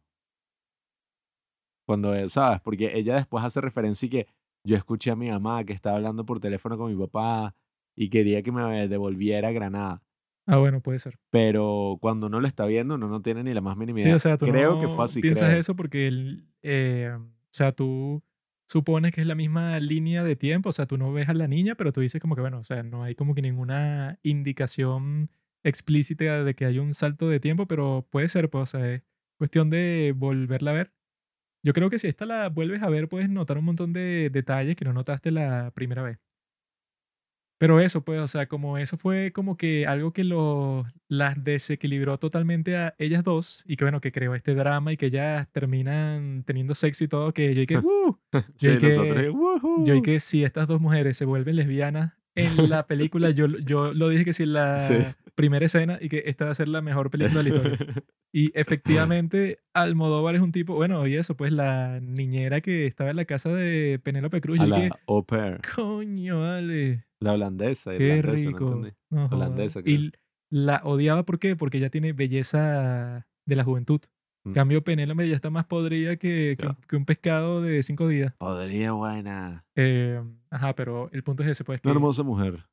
Cuando, 1.87 2.15
eh, 2.15 2.29
¿sabes? 2.29 2.61
Porque 2.61 2.97
ella 2.97 3.17
después 3.17 3.45
hace 3.45 3.61
referencia 3.61 4.07
y 4.07 4.11
que 4.11 4.27
yo 4.65 4.77
escuché 4.77 5.11
a 5.11 5.17
mi 5.17 5.29
mamá 5.31 5.65
que 5.65 5.73
estaba 5.73 5.97
hablando 5.97 6.25
por 6.25 6.39
teléfono 6.41 6.79
con 6.79 6.91
mi 6.95 6.99
papá 7.07 7.55
y 7.97 8.09
quería 8.11 8.43
que 8.43 8.53
me 8.53 8.89
devolviera 8.89 9.49
a 9.49 9.53
Granada. 9.53 10.03
Ah, 10.47 10.59
bueno, 10.59 10.81
puede 10.81 10.99
ser. 10.99 11.19
Pero 11.31 11.99
cuando 12.01 12.27
uno 12.27 12.41
lo 12.41 12.47
está 12.49 12.67
viendo, 12.67 12.95
uno 12.97 13.09
no 13.09 13.23
tiene 13.23 13.43
ni 13.45 13.55
la 13.55 13.61
más 13.61 13.77
mínima 13.77 13.99
Sí, 13.99 14.05
idea. 14.07 14.17
o 14.17 14.19
sea, 14.19 14.39
tú 14.39 14.47
Creo 14.47 14.81
que 14.81 14.87
fue 14.89 14.97
no 14.97 15.03
así, 15.03 15.21
piensas 15.21 15.49
creo. 15.49 15.61
eso 15.61 15.77
porque, 15.77 16.07
el, 16.09 16.47
eh, 16.63 17.11
o 17.17 17.25
sea, 17.53 17.73
tú 17.73 18.23
supones 18.69 19.13
que 19.13 19.21
es 19.21 19.27
la 19.27 19.35
misma 19.35 19.79
línea 19.81 20.25
de 20.25 20.35
tiempo, 20.35 20.71
o 20.71 20.73
sea, 20.73 20.87
tú 20.87 20.97
no 20.97 21.13
ves 21.13 21.29
a 21.29 21.35
la 21.35 21.47
niña, 21.47 21.75
pero 21.75 21.93
tú 21.93 22.01
dices 22.01 22.21
como 22.21 22.35
que, 22.35 22.41
bueno, 22.41 22.59
o 22.59 22.65
sea, 22.65 22.83
no 22.83 23.03
hay 23.05 23.15
como 23.15 23.35
que 23.35 23.43
ninguna 23.43 24.19
indicación 24.23 25.31
explícita 25.63 26.43
de 26.45 26.55
que 26.55 26.65
hay 26.65 26.79
un 26.79 26.95
salto 26.95 27.29
de 27.29 27.39
tiempo, 27.41 27.67
pero 27.67 28.07
puede 28.11 28.29
ser, 28.29 28.51
pues, 28.51 28.63
o 28.75 28.79
sea, 28.79 28.95
es 28.95 29.03
cuestión 29.39 29.71
de 29.71 30.13
volverla 30.17 30.71
a 30.73 30.75
ver. 30.75 30.93
Yo 31.65 31.73
creo 31.73 31.91
que 31.91 31.99
si 31.99 32.09
esta 32.09 32.27
la 32.27 32.49
vuelves 32.49 32.83
a 32.83 32.89
ver, 32.89 33.09
puedes 33.09 33.29
notar 33.29 33.59
un 33.59 33.65
montón 33.65 33.93
de 33.93 34.31
detalles 34.31 34.77
que 34.77 34.85
no 34.85 34.93
notaste 34.93 35.31
la 35.31 35.71
primera 35.75 36.03
vez. 36.03 36.19
Pero 37.63 37.79
eso, 37.79 38.05
pues, 38.05 38.21
o 38.21 38.27
sea, 38.27 38.49
como 38.49 38.77
eso 38.77 38.97
fue 38.97 39.31
como 39.33 39.57
que 39.57 39.87
algo 39.87 40.13
que 40.13 40.25
los, 40.25 40.85
las 41.07 41.45
desequilibró 41.45 42.19
totalmente 42.19 42.77
a 42.77 42.97
ellas 42.99 43.23
dos 43.23 43.63
y 43.69 43.77
que 43.77 43.85
bueno, 43.85 44.01
que 44.01 44.11
creó 44.11 44.35
este 44.35 44.57
drama 44.57 44.93
y 44.93 44.97
que 44.97 45.07
ellas 45.07 45.47
terminan 45.53 46.43
teniendo 46.45 46.75
sexo 46.75 47.05
y 47.05 47.09
todo, 47.09 47.33
que 47.33 47.55
yo 47.55 47.63
y 47.63 47.67
que, 47.67 47.79
¡uh! 47.79 48.19
Sí, 48.57 48.77
Yo 48.81 48.89
nosotros, 48.89 49.27
y, 49.79 49.87
yo 49.87 49.95
y 49.95 50.03
que 50.03 50.19
si 50.19 50.43
estas 50.43 50.67
dos 50.67 50.81
mujeres 50.81 51.17
se 51.17 51.25
vuelven 51.25 51.55
lesbianas 51.55 52.15
en 52.35 52.69
la 52.71 52.87
película, 52.87 53.31
yo, 53.31 53.47
yo 53.47 53.93
lo 53.95 54.09
dije 54.09 54.25
que 54.25 54.33
si 54.33 54.43
en 54.45 54.49
Sí. 54.49 54.53
la 54.55 55.17
primera 55.35 55.65
escena 55.67 55.99
y 56.01 56.09
que 56.09 56.23
esta 56.27 56.47
va 56.47 56.51
a 56.53 56.55
ser 56.55 56.69
la 56.69 56.83
mejor 56.83 57.11
película 57.11 57.43
de 57.43 57.51
la 57.51 57.57
historia. 57.57 57.79
Y 58.35 58.51
efectivamente, 58.59 59.59
Almodóvar 59.75 60.35
es 60.35 60.41
un 60.41 60.53
tipo, 60.53 60.75
bueno, 60.75 61.07
y 61.07 61.17
eso, 61.17 61.37
pues 61.37 61.53
la 61.53 62.01
niñera 62.01 62.63
que 62.63 62.87
estaba 62.87 63.11
en 63.11 63.17
la 63.17 63.27
casa 63.27 63.53
de 63.53 64.01
Penélope 64.03 64.41
Cruz, 64.41 64.59
A 64.61 64.67
y 64.67 64.71
que, 64.71 64.89
la 64.89 64.99
au 65.07 65.23
pair, 65.27 65.61
coño, 65.75 66.41
vale. 66.41 67.05
la 67.21 67.35
holandesa, 67.35 67.91
Qué 67.99 68.17
irlandesa, 68.17 68.45
no 68.45 68.51
rico. 68.51 68.67
entendí. 68.73 68.91
No 69.11 69.29
jodas. 69.29 69.33
Holandesa, 69.33 69.83
creo. 69.83 69.95
Y 69.95 70.13
la 70.49 70.81
odiaba, 70.85 71.25
¿por 71.27 71.39
qué? 71.39 71.57
Porque 71.57 71.77
ella 71.77 71.91
tiene 71.91 72.15
belleza 72.15 73.27
de 73.45 73.57
la 73.57 73.65
juventud. 73.65 74.01
Mm. 74.45 74.53
cambio, 74.55 74.83
Penélope 74.85 75.29
ya 75.29 75.37
está 75.37 75.51
más 75.51 75.67
podrida 75.67 76.17
que, 76.17 76.57
que, 76.59 76.67
un- 76.67 76.75
que 76.89 76.97
un 76.97 77.05
pescado 77.05 77.63
de 77.63 77.83
cinco 77.83 78.09
días. 78.09 78.33
Podría 78.39 78.93
buena. 78.93 79.65
Eh, 79.77 80.21
ajá, 80.51 80.75
pero 80.75 81.09
el 81.13 81.23
punto 81.23 81.43
es 81.43 81.51
ese, 81.51 81.65
pues 81.65 81.81
Una 81.85 81.93
hermosa 81.95 82.23
mujer. 82.25 82.65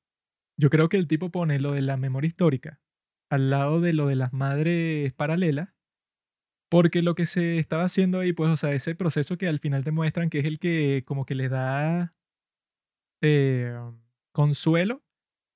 yo 0.58 0.69
creo 0.69 0.89
que 0.89 0.97
el 0.97 1.08
tipo 1.08 1.29
pone 1.29 1.60
lo 1.60 1.71
de 1.73 1.82
la 1.82 1.95
memoria 1.97 2.27
histórica 2.27 2.79
al 3.29 3.49
lado 3.51 3.79
de 3.82 3.93
lo 3.93 4.08
de 4.08 4.15
las 4.15 4.34
madres 4.34 5.13
paralelas, 5.13 5.69
porque 6.71 7.01
lo 7.03 7.13
que 7.15 7.25
se 7.27 7.60
estaba 7.60 7.84
haciendo 7.84 8.19
ahí, 8.19 8.34
pues, 8.34 8.49
o 8.49 8.58
sea, 8.58 8.73
ese 8.73 8.95
proceso 8.95 9.38
que 9.38 9.47
al 9.47 9.60
final 9.60 9.84
te 9.84 9.91
muestran 9.91 10.29
que 10.32 10.39
es 10.39 10.45
el 10.45 10.58
que 10.60 11.03
como 11.05 11.25
que 11.25 11.36
les 11.36 11.49
da 11.51 12.15
eh, 13.21 13.75
consuelo 14.34 15.03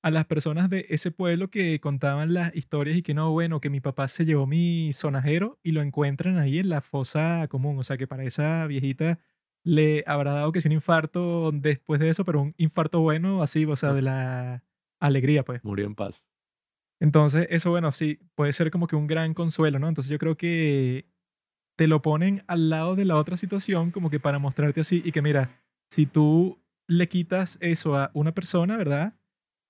a 0.04 0.10
las 0.10 0.26
personas 0.26 0.68
de 0.68 0.84
ese 0.90 1.10
pueblo 1.10 1.48
que 1.48 1.80
contaban 1.80 2.34
las 2.34 2.54
historias 2.54 2.98
y 2.98 3.02
que 3.02 3.14
no, 3.14 3.32
bueno, 3.32 3.62
que 3.62 3.70
mi 3.70 3.80
papá 3.80 4.06
se 4.06 4.26
llevó 4.26 4.46
mi 4.46 4.92
sonajero 4.92 5.58
y 5.62 5.72
lo 5.72 5.80
encuentran 5.80 6.36
ahí 6.36 6.58
en 6.58 6.68
la 6.68 6.82
fosa 6.82 7.48
común. 7.48 7.78
O 7.78 7.84
sea, 7.84 7.96
que 7.96 8.06
para 8.06 8.22
esa 8.24 8.66
viejita 8.66 9.18
le 9.62 10.04
habrá 10.06 10.34
dado 10.34 10.52
que 10.52 10.60
sí 10.60 10.68
un 10.68 10.74
infarto 10.74 11.52
después 11.52 12.00
de 12.00 12.10
eso, 12.10 12.26
pero 12.26 12.42
un 12.42 12.54
infarto 12.58 13.00
bueno, 13.00 13.42
así, 13.42 13.64
o 13.64 13.76
sea, 13.76 13.94
de 13.94 14.02
la 14.02 14.62
alegría, 15.00 15.42
pues. 15.42 15.64
Murió 15.64 15.86
en 15.86 15.94
paz. 15.94 16.28
Entonces, 17.00 17.46
eso, 17.48 17.70
bueno, 17.70 17.90
sí, 17.90 18.20
puede 18.34 18.52
ser 18.52 18.70
como 18.70 18.86
que 18.86 18.96
un 18.96 19.06
gran 19.06 19.32
consuelo, 19.32 19.78
¿no? 19.78 19.88
Entonces 19.88 20.10
yo 20.10 20.18
creo 20.18 20.36
que 20.36 21.08
te 21.76 21.86
lo 21.86 22.02
ponen 22.02 22.44
al 22.46 22.68
lado 22.68 22.94
de 22.94 23.06
la 23.06 23.16
otra 23.16 23.38
situación 23.38 23.90
como 23.90 24.10
que 24.10 24.20
para 24.20 24.38
mostrarte 24.38 24.82
así 24.82 25.00
y 25.02 25.12
que 25.12 25.22
mira, 25.22 25.62
si 25.90 26.04
tú 26.04 26.62
le 26.86 27.08
quitas 27.08 27.56
eso 27.62 27.96
a 27.96 28.10
una 28.12 28.32
persona, 28.32 28.76
¿verdad? 28.76 29.14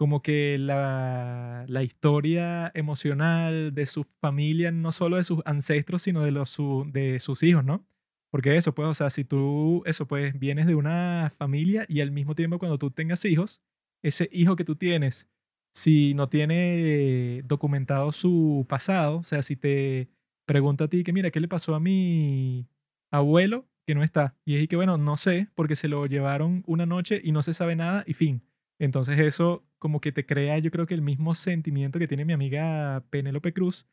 Como 0.05 0.21
que 0.23 0.59
la, 0.59 1.65
la 1.67 1.83
historia 1.83 2.71
emocional 2.75 3.73
de 3.75 3.87
su 3.87 4.05
familia, 4.21 4.71
no 4.71 4.93
solo 4.93 5.17
de 5.17 5.25
sus 5.25 5.41
ancestros, 5.47 6.03
sino 6.03 6.21
de, 6.23 6.31
los, 6.31 6.51
su- 6.51 6.85
de 6.93 7.19
sus 7.21 7.43
hijos, 7.43 7.65
¿no? 7.65 7.87
Porque 8.31 8.55
eso, 8.57 8.75
pues, 8.75 8.87
o 8.89 8.93
sea, 8.95 9.09
si 9.09 9.25
tú, 9.25 9.83
eso, 9.87 10.07
pues, 10.07 10.39
vienes 10.39 10.67
de 10.67 10.75
una 10.75 11.33
familia 11.39 11.87
y 11.89 12.01
al 12.01 12.11
mismo 12.11 12.35
tiempo 12.35 12.59
cuando 12.59 12.77
tú 12.79 12.91
tengas 12.91 13.25
hijos, 13.25 13.63
ese 14.03 14.29
hijo 14.33 14.57
que 14.57 14.65
tú 14.65 14.77
tienes, 14.77 15.27
si 15.73 16.13
no 16.15 16.29
tiene 16.29 17.41
documentado 17.47 18.13
su 18.13 18.67
pasado, 18.69 19.19
o 19.19 19.25
sea, 19.25 19.41
si 19.43 19.57
te 19.57 20.11
pregunta 20.47 20.85
a 20.85 20.89
ti 20.89 21.03
que, 21.05 21.13
mira, 21.15 21.31
¿qué 21.31 21.41
le 21.41 21.49
pasó 21.49 21.75
a 21.75 21.81
mi 21.81 22.69
abuelo 23.11 23.67
que 23.87 23.95
no 23.95 24.03
está? 24.03 24.37
Y 24.45 24.57
es 24.57 24.69
que, 24.69 24.77
bueno, 24.77 24.99
no 24.99 25.17
sé, 25.17 25.49
porque 25.55 25.77
se 25.77 25.89
lo 25.89 26.05
llevaron 26.07 26.63
una 26.67 26.85
noche 26.87 27.21
y 27.25 27.33
no 27.33 27.43
se 27.43 27.55
sabe 27.55 27.75
nada 27.77 28.05
y 28.07 28.13
fin. 28.15 28.43
Entonces 28.85 29.19
eso 29.19 29.65
como 29.79 30.01
que 30.01 30.13
te 30.13 30.27
crea, 30.27 30.59
yo 30.59 30.71
creo 30.71 30.87
que 30.87 30.95
el 30.95 31.03
mismo 31.03 31.35
sentimiento 31.35 31.99
que 31.99 32.09
tiene 32.09 32.25
mi 32.25 32.33
amiga 32.33 33.05
Penélope 33.11 33.53
Cruz 33.53 33.87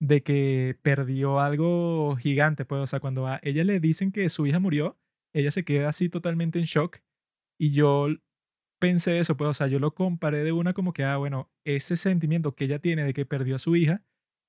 de 0.00 0.22
que 0.22 0.78
perdió 0.82 1.40
algo 1.40 2.16
gigante, 2.16 2.64
pues, 2.64 2.80
o 2.82 2.86
sea, 2.86 3.00
cuando 3.00 3.26
a 3.26 3.40
ella 3.42 3.64
le 3.64 3.80
dicen 3.80 4.12
que 4.12 4.28
su 4.30 4.46
hija 4.46 4.58
murió, 4.58 4.98
ella 5.34 5.50
se 5.50 5.64
queda 5.64 5.90
así 5.90 6.08
totalmente 6.08 6.58
en 6.58 6.64
shock 6.64 6.98
y 7.58 7.72
yo 7.72 8.08
pensé 8.80 9.20
eso, 9.20 9.36
pues, 9.36 9.50
o 9.50 9.54
sea, 9.54 9.66
yo 9.68 9.78
lo 9.78 9.94
comparé 9.94 10.44
de 10.44 10.52
una 10.52 10.72
como 10.74 10.92
que, 10.94 11.04
ah, 11.04 11.18
bueno, 11.18 11.50
ese 11.64 11.96
sentimiento 11.96 12.54
que 12.54 12.64
ella 12.64 12.78
tiene 12.80 13.04
de 13.04 13.14
que 13.14 13.26
perdió 13.26 13.56
a 13.56 13.58
su 13.58 13.76
hija, 13.76 14.02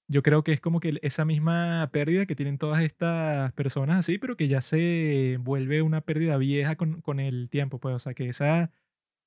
yo 0.10 0.24
creo 0.24 0.44
que 0.44 0.54
es 0.54 0.62
como 0.62 0.80
que 0.80 1.00
esa 1.04 1.26
misma 1.26 1.90
pérdida 1.94 2.26
que 2.26 2.36
tienen 2.36 2.58
todas 2.58 2.84
estas 2.84 3.54
personas 3.54 4.00
así, 4.00 4.18
pero 4.20 4.38
que 4.38 4.48
ya 4.48 4.62
se 4.62 5.38
vuelve 5.42 5.82
una 5.82 6.02
pérdida 6.02 6.38
vieja 6.38 6.76
con, 6.78 7.02
con 7.02 7.20
el 7.20 7.50
tiempo, 7.50 7.80
pues, 7.80 7.96
o 7.96 8.00
sea, 8.00 8.14
que 8.14 8.30
esa 8.30 8.72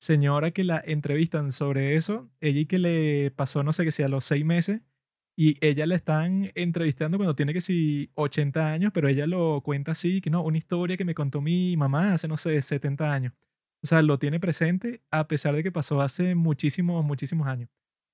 señora 0.04 0.50
que 0.52 0.64
la 0.64 0.82
entrevistan 0.84 1.50
sobre 1.50 1.96
eso, 1.96 2.30
ella 2.40 2.60
y 2.60 2.66
que 2.66 2.78
le 2.78 3.30
pasó, 3.32 3.62
no 3.62 3.72
sé, 3.72 3.84
que 3.84 3.90
sea 3.92 4.08
los 4.08 4.24
seis 4.24 4.44
meses, 4.44 4.82
y 5.36 5.58
ella 5.66 5.86
la 5.86 5.96
están 5.96 6.52
entrevistando 6.54 7.18
cuando 7.18 7.34
tiene 7.34 7.52
que 7.52 7.60
si 7.60 8.10
80 8.14 8.72
años, 8.72 8.92
pero 8.94 9.08
ella 9.08 9.26
lo 9.26 9.62
cuenta 9.62 9.92
así, 9.92 10.20
que 10.20 10.30
no, 10.30 10.42
una 10.42 10.58
historia 10.58 10.96
que 10.96 11.04
me 11.04 11.14
contó 11.14 11.40
mi 11.40 11.76
mamá 11.76 12.14
hace, 12.14 12.28
no 12.28 12.36
sé, 12.36 12.60
70 12.62 13.12
años. 13.12 13.32
O 13.82 13.86
sea, 13.86 14.02
lo 14.02 14.18
tiene 14.18 14.40
presente 14.40 15.02
a 15.10 15.28
pesar 15.28 15.54
de 15.56 15.62
que 15.62 15.72
pasó 15.72 16.00
hace 16.00 16.34
muchísimos, 16.34 17.04
muchísimos 17.04 17.46
años. 17.48 17.68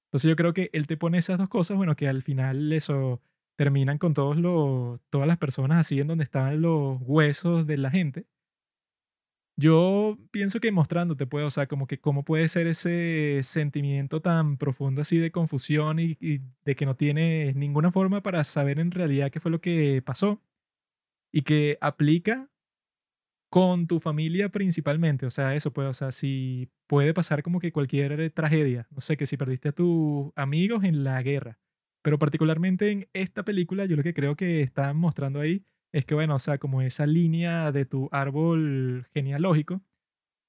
Entonces 0.09 0.29
yo 0.29 0.37
creo 0.37 0.55
que 0.55 0.70
él 0.72 0.87
te 0.87 0.96
pone 0.96 1.18
esas 1.18 1.38
dos 1.38 1.48
cosas, 1.48 1.76
bueno, 1.76 1.96
que 1.96 2.09
al 2.09 2.22
final 2.22 2.72
eso 2.72 3.22
terminan 3.57 3.98
con 3.98 4.14
todos 4.14 4.37
los, 4.37 5.00
todas 5.11 5.29
las 5.29 5.38
personas 5.38 5.79
así 5.79 6.00
en 6.00 6.09
donde 6.09 6.24
estaban 6.24 6.62
los 6.62 6.98
huesos 7.03 7.66
de 7.66 7.76
la 7.76 7.90
gente. 7.90 8.26
Yo 9.60 10.16
pienso 10.30 10.58
que 10.58 10.72
mostrándote, 10.72 11.26
pues, 11.26 11.44
o 11.44 11.50
sea, 11.50 11.66
como 11.66 11.86
que 11.86 12.00
cómo 12.00 12.24
puede 12.24 12.48
ser 12.48 12.66
ese 12.66 13.40
sentimiento 13.42 14.22
tan 14.22 14.56
profundo 14.56 15.02
así 15.02 15.18
de 15.18 15.30
confusión 15.32 15.98
y, 15.98 16.16
y 16.18 16.40
de 16.64 16.74
que 16.74 16.86
no 16.86 16.96
tienes 16.96 17.54
ninguna 17.56 17.92
forma 17.92 18.22
para 18.22 18.42
saber 18.44 18.80
en 18.80 18.90
realidad 18.90 19.30
qué 19.30 19.38
fue 19.38 19.50
lo 19.50 19.60
que 19.60 20.00
pasó 20.02 20.40
y 21.32 21.42
que 21.42 21.78
aplica 21.80 22.50
con 23.50 23.86
tu 23.86 24.00
familia 24.00 24.48
principalmente, 24.50 25.26
o 25.26 25.30
sea, 25.30 25.54
eso 25.54 25.72
puede, 25.72 25.88
o 25.88 26.12
si 26.12 26.70
puede 26.86 27.12
pasar 27.12 27.42
como 27.42 27.58
que 27.60 27.72
cualquier 27.72 28.30
tragedia, 28.30 28.86
no 28.90 29.00
sé, 29.00 29.16
que 29.16 29.26
si 29.26 29.36
perdiste 29.36 29.70
a 29.70 29.72
tus 29.72 30.32
amigos 30.36 30.84
en 30.84 31.04
la 31.04 31.20
guerra, 31.22 31.58
pero 32.02 32.18
particularmente 32.18 32.90
en 32.90 33.08
esta 33.12 33.44
película, 33.44 33.84
yo 33.86 33.96
lo 33.96 34.02
que 34.04 34.14
creo 34.14 34.36
que 34.36 34.62
están 34.62 34.96
mostrando 34.96 35.40
ahí 35.40 35.64
es 35.92 36.05
que, 36.05 36.14
bueno, 36.14 36.37
o 36.37 36.38
sea, 36.38 36.59
como 36.59 36.83
esa 36.83 37.07
línea 37.07 37.72
de 37.72 37.85
tu 37.85 38.09
árbol 38.12 39.07
genealógico, 39.14 39.83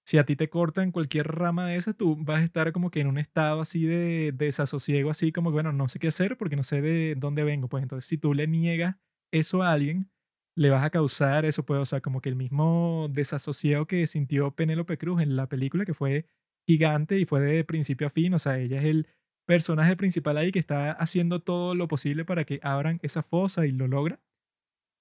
si 0.06 0.18
a 0.18 0.26
ti 0.26 0.36
te 0.36 0.50
cortan 0.50 0.92
cualquier 0.92 1.28
rama 1.28 1.68
de 1.68 1.78
esa, 1.78 1.94
tú 1.94 2.18
vas 2.20 2.42
a 2.42 2.44
estar 2.46 2.72
como 2.74 2.92
que 2.92 3.02
en 3.02 3.08
un 3.08 3.18
estado 3.20 3.62
así 3.62 3.86
de 3.86 4.32
desasosiego, 4.34 5.10
así 5.12 5.32
como, 5.32 5.52
que, 5.52 5.54
bueno, 5.56 5.74
no 5.74 5.88
sé 5.90 6.00
qué 6.00 6.10
hacer 6.10 6.38
porque 6.38 6.56
no 6.56 6.64
sé 6.64 6.82
de 6.82 7.16
dónde 7.18 7.44
vengo, 7.44 7.70
pues 7.70 7.84
entonces 7.84 8.08
si 8.10 8.18
tú 8.18 8.34
le 8.34 8.48
niegas 8.48 8.98
eso 9.32 9.64
a 9.64 9.72
alguien, 9.74 10.10
le 10.56 10.70
vas 10.70 10.84
a 10.84 10.90
causar 10.90 11.46
eso, 11.46 11.66
pues, 11.66 11.80
o 11.82 11.86
sea, 11.86 12.02
como 12.02 12.22
que 12.22 12.30
el 12.30 12.36
mismo 12.36 13.08
desasosiego 13.12 13.88
que 13.88 14.08
sintió 14.08 14.52
Penélope 14.56 14.98
Cruz 14.98 15.22
en 15.22 15.36
la 15.36 15.48
película, 15.48 15.86
que 15.86 15.94
fue 15.94 16.26
gigante 16.68 17.20
y 17.20 17.26
fue 17.26 17.42
de 17.42 17.64
principio 17.64 18.08
a 18.08 18.10
fin, 18.10 18.34
o 18.34 18.40
sea, 18.40 18.60
ella 18.60 18.80
es 18.80 18.86
el 18.86 19.08
personaje 19.46 19.96
principal 19.96 20.38
ahí 20.38 20.52
que 20.52 20.60
está 20.60 20.92
haciendo 20.94 21.42
todo 21.42 21.76
lo 21.76 21.88
posible 21.88 22.26
para 22.26 22.46
que 22.46 22.60
abran 22.64 23.00
esa 23.04 23.24
fosa 23.24 23.66
y 23.66 23.72
lo 23.72 23.88
logra. 23.88 24.20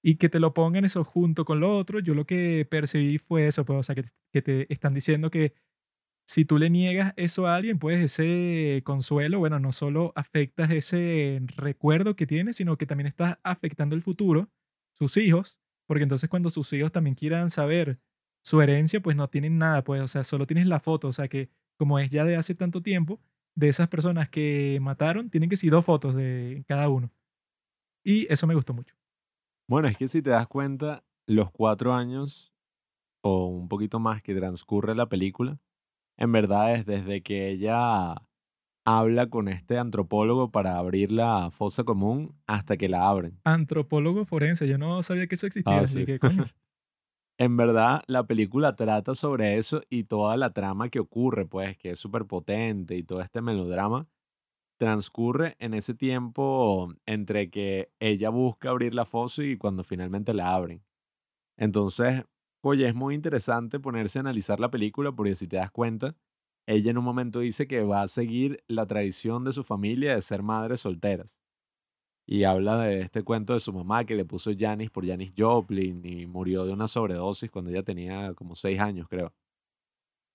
Y 0.02 0.16
que 0.16 0.28
te 0.28 0.40
lo 0.40 0.54
pongan 0.54 0.84
eso 0.84 1.04
junto 1.04 1.44
con 1.44 1.60
lo 1.60 1.72
otro, 1.76 2.00
yo 2.00 2.14
lo 2.14 2.24
que 2.26 2.66
percibí 2.70 3.18
fue 3.18 3.46
eso, 3.46 3.64
pues, 3.64 3.78
o 3.80 3.82
sea, 3.82 3.94
que, 3.94 4.04
que 4.32 4.42
te 4.42 4.72
están 4.72 4.94
diciendo 4.94 5.30
que 5.30 5.54
si 6.26 6.44
tú 6.44 6.58
le 6.58 6.70
niegas 6.70 7.12
eso 7.16 7.46
a 7.46 7.56
alguien, 7.56 7.78
pues 7.78 8.00
ese 8.00 8.82
consuelo, 8.84 9.40
bueno, 9.40 9.58
no 9.58 9.72
solo 9.72 10.12
afectas 10.14 10.70
ese 10.70 11.42
recuerdo 11.56 12.14
que 12.16 12.26
tiene, 12.26 12.52
sino 12.52 12.78
que 12.78 12.86
también 12.86 13.08
estás 13.08 13.38
afectando 13.42 13.96
el 13.96 14.02
futuro, 14.02 14.48
sus 14.92 15.16
hijos, 15.16 15.58
porque 15.86 16.04
entonces 16.04 16.30
cuando 16.30 16.50
sus 16.50 16.72
hijos 16.72 16.92
también 16.92 17.16
quieran 17.16 17.50
saber 17.50 17.98
su 18.44 18.60
herencia, 18.62 19.00
pues 19.00 19.16
no 19.16 19.28
tienen 19.28 19.58
nada, 19.58 19.82
pues, 19.82 20.00
o 20.02 20.08
sea, 20.08 20.22
solo 20.24 20.46
tienes 20.46 20.66
la 20.66 20.80
foto, 20.80 21.08
o 21.08 21.12
sea, 21.12 21.28
que 21.28 21.50
como 21.76 21.98
es 21.98 22.10
ya 22.10 22.24
de 22.24 22.36
hace 22.36 22.54
tanto 22.54 22.80
tiempo, 22.82 23.20
de 23.56 23.68
esas 23.68 23.88
personas 23.88 24.28
que 24.28 24.78
mataron, 24.80 25.30
tienen 25.30 25.50
que 25.50 25.56
ser 25.56 25.70
dos 25.70 25.84
fotos 25.84 26.14
de 26.14 26.64
cada 26.68 26.88
uno. 26.88 27.10
Y 28.04 28.32
eso 28.32 28.46
me 28.46 28.54
gustó 28.54 28.74
mucho. 28.74 28.99
Bueno, 29.70 29.86
es 29.86 29.96
que 29.96 30.08
si 30.08 30.20
te 30.20 30.30
das 30.30 30.48
cuenta, 30.48 31.04
los 31.28 31.52
cuatro 31.52 31.94
años 31.94 32.52
o 33.22 33.46
un 33.46 33.68
poquito 33.68 34.00
más 34.00 34.20
que 34.20 34.34
transcurre 34.34 34.96
la 34.96 35.08
película, 35.08 35.60
en 36.18 36.32
verdad 36.32 36.74
es 36.74 36.86
desde 36.86 37.22
que 37.22 37.50
ella 37.50 38.16
habla 38.84 39.28
con 39.30 39.46
este 39.46 39.78
antropólogo 39.78 40.50
para 40.50 40.76
abrir 40.76 41.12
la 41.12 41.52
fosa 41.52 41.84
común 41.84 42.36
hasta 42.48 42.76
que 42.76 42.88
la 42.88 43.08
abren. 43.08 43.40
Antropólogo 43.44 44.24
forense, 44.24 44.66
yo 44.66 44.76
no 44.76 45.02
sabía 45.02 45.26
que 45.26 45.36
eso 45.36 45.46
existía, 45.46 45.78
Ah, 45.78 45.82
así 45.82 46.00
sí. 46.00 46.06
que 46.06 46.18
coño. 46.18 46.44
En 47.38 47.56
verdad, 47.56 48.02
la 48.06 48.26
película 48.26 48.76
trata 48.76 49.14
sobre 49.14 49.56
eso 49.58 49.82
y 49.88 50.04
toda 50.04 50.36
la 50.36 50.52
trama 50.52 50.90
que 50.90 51.00
ocurre, 51.00 51.46
pues, 51.46 51.76
que 51.78 51.92
es 51.92 51.98
súper 51.98 52.26
potente 52.26 52.96
y 52.96 53.02
todo 53.02 53.22
este 53.22 53.40
melodrama, 53.40 54.08
transcurre 54.80 55.56
en 55.58 55.74
ese 55.74 55.92
tiempo 55.92 56.88
entre 57.04 57.50
que 57.50 57.92
ella 58.00 58.30
busca 58.30 58.70
abrir 58.70 58.94
la 58.94 59.04
fosa 59.04 59.44
y 59.44 59.58
cuando 59.58 59.84
finalmente 59.84 60.32
la 60.32 60.54
abren. 60.54 60.82
Entonces, 61.58 62.24
oye, 62.62 62.88
es 62.88 62.94
muy 62.94 63.14
interesante 63.14 63.78
ponerse 63.78 64.18
a 64.18 64.22
analizar 64.22 64.58
la 64.58 64.70
película 64.70 65.12
porque 65.12 65.34
si 65.34 65.46
te 65.46 65.56
das 65.56 65.70
cuenta, 65.70 66.16
ella 66.66 66.90
en 66.92 66.96
un 66.96 67.04
momento 67.04 67.40
dice 67.40 67.68
que 67.68 67.82
va 67.82 68.00
a 68.00 68.08
seguir 68.08 68.64
la 68.68 68.86
tradición 68.86 69.44
de 69.44 69.52
su 69.52 69.64
familia 69.64 70.14
de 70.14 70.22
ser 70.22 70.42
madres 70.42 70.80
solteras. 70.80 71.38
Y 72.26 72.44
habla 72.44 72.78
de 72.78 73.02
este 73.02 73.22
cuento 73.22 73.52
de 73.52 73.60
su 73.60 73.74
mamá 73.74 74.06
que 74.06 74.14
le 74.14 74.24
puso 74.24 74.50
Janis 74.58 74.90
por 74.90 75.06
Janis 75.06 75.34
Joplin 75.36 76.00
y 76.06 76.26
murió 76.26 76.64
de 76.64 76.72
una 76.72 76.88
sobredosis 76.88 77.50
cuando 77.50 77.70
ella 77.70 77.82
tenía 77.82 78.32
como 78.32 78.56
seis 78.56 78.80
años, 78.80 79.08
creo. 79.10 79.34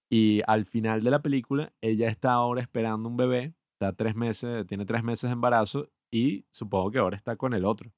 Y 0.07 0.43
al 0.45 0.65
final 0.65 1.01
de 1.01 1.09
la 1.09 1.23
película, 1.23 1.73
ella 1.81 2.09
está 2.09 2.33
ahora 2.33 2.61
esperando 2.61 3.09
un 3.09 3.17
bebé, 3.17 3.55
está 3.75 3.93
tres 3.93 4.15
meses, 4.15 4.65
tiene 4.67 4.85
tres 4.85 5.03
meses 5.03 5.29
de 5.29 5.33
embarazo 5.33 5.89
y 6.11 6.45
supongo 6.51 6.91
que 6.91 6.99
ahora 6.99 7.17
está 7.17 7.35
con 7.35 7.53
el 7.53 7.65
otro. 7.65 7.91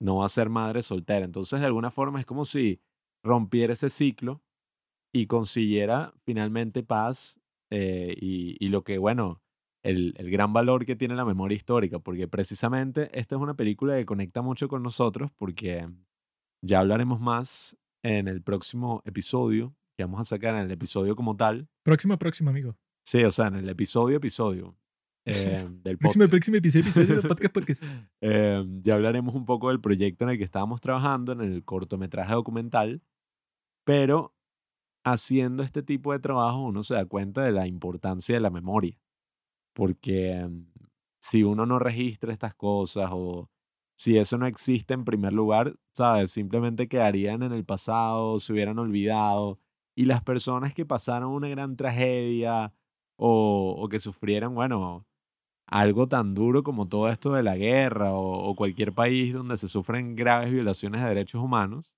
No 0.00 0.16
va 0.16 0.26
a 0.26 0.30
ser 0.30 0.48
madre 0.48 0.82
soltera. 0.82 1.24
Entonces, 1.24 1.60
de 1.60 1.66
alguna 1.66 1.90
forma, 1.90 2.20
es 2.20 2.26
como 2.26 2.44
si 2.44 2.80
rompiera 3.24 3.72
ese 3.72 3.90
ciclo 3.90 4.42
y 5.12 5.26
consiguiera 5.26 6.14
finalmente 6.24 6.82
paz 6.82 7.40
eh, 7.70 8.14
y, 8.18 8.56
y 8.64 8.68
lo 8.68 8.82
que, 8.84 8.98
bueno, 8.98 9.42
el, 9.82 10.14
el 10.16 10.30
gran 10.30 10.52
valor 10.52 10.84
que 10.84 10.96
tiene 10.96 11.14
la 11.14 11.24
memoria 11.24 11.56
histórica, 11.56 11.98
porque 11.98 12.28
precisamente 12.28 13.10
esta 13.18 13.36
es 13.36 13.40
una 13.40 13.54
película 13.54 13.96
que 13.96 14.06
conecta 14.06 14.42
mucho 14.42 14.68
con 14.68 14.82
nosotros, 14.82 15.30
porque 15.36 15.88
ya 16.62 16.80
hablaremos 16.80 17.20
más 17.20 17.76
en 18.02 18.28
el 18.28 18.42
próximo 18.42 19.02
episodio, 19.04 19.74
que 19.96 20.04
vamos 20.04 20.20
a 20.20 20.24
sacar 20.24 20.54
en 20.54 20.62
el 20.62 20.70
episodio 20.70 21.16
como 21.16 21.36
tal. 21.36 21.68
Próximo, 21.82 22.18
próximo, 22.18 22.50
amigo. 22.50 22.76
Sí, 23.04 23.24
o 23.24 23.32
sea, 23.32 23.48
en 23.48 23.56
el 23.56 23.68
episodio, 23.68 24.18
episodio 24.18 24.76
eh, 25.24 25.66
del 25.82 25.98
Próximo, 25.98 26.28
próximo 26.28 26.56
episodio, 26.56 26.90
episodio 26.90 27.22
de 27.22 27.28
podcast, 27.28 27.54
podcast. 27.54 27.82
Eh, 28.20 28.64
ya 28.82 28.94
hablaremos 28.94 29.34
un 29.34 29.44
poco 29.44 29.68
del 29.68 29.80
proyecto 29.80 30.24
en 30.24 30.30
el 30.30 30.38
que 30.38 30.44
estábamos 30.44 30.80
trabajando, 30.80 31.32
en 31.32 31.40
el 31.40 31.64
cortometraje 31.64 32.32
documental, 32.34 33.02
pero 33.84 34.34
haciendo 35.04 35.62
este 35.62 35.82
tipo 35.82 36.12
de 36.12 36.18
trabajo 36.18 36.62
uno 36.62 36.82
se 36.82 36.94
da 36.94 37.06
cuenta 37.06 37.42
de 37.42 37.52
la 37.52 37.66
importancia 37.66 38.34
de 38.34 38.40
la 38.40 38.50
memoria, 38.50 38.98
porque 39.74 40.46
mm, 40.48 40.66
si 41.20 41.42
uno 41.42 41.66
no 41.66 41.78
registra 41.78 42.32
estas 42.32 42.54
cosas 42.54 43.10
o 43.12 43.50
si 43.96 44.16
eso 44.16 44.38
no 44.38 44.46
existe 44.46 44.94
en 44.94 45.04
primer 45.04 45.32
lugar, 45.32 45.76
¿sabes? 45.92 46.30
Simplemente 46.30 46.88
quedarían 46.88 47.42
en 47.42 47.52
el 47.52 47.64
pasado, 47.64 48.38
se 48.38 48.52
hubieran 48.52 48.78
olvidado 48.78 49.58
y 49.94 50.06
las 50.06 50.22
personas 50.22 50.72
que 50.74 50.86
pasaron 50.86 51.30
una 51.32 51.48
gran 51.48 51.76
tragedia 51.76 52.72
o, 53.16 53.76
o 53.78 53.88
que 53.88 54.00
sufrieran, 54.00 54.54
bueno, 54.54 55.06
algo 55.70 56.08
tan 56.08 56.34
duro 56.34 56.62
como 56.62 56.88
todo 56.88 57.08
esto 57.08 57.32
de 57.32 57.42
la 57.42 57.56
guerra 57.56 58.12
o, 58.12 58.54
cualquier 58.56 58.92
país 58.92 59.32
donde 59.32 59.56
se 59.56 59.68
sufren 59.68 60.16
graves 60.16 60.52
violaciones 60.52 61.00
de 61.00 61.08
derechos 61.08 61.42
humanos, 61.42 61.94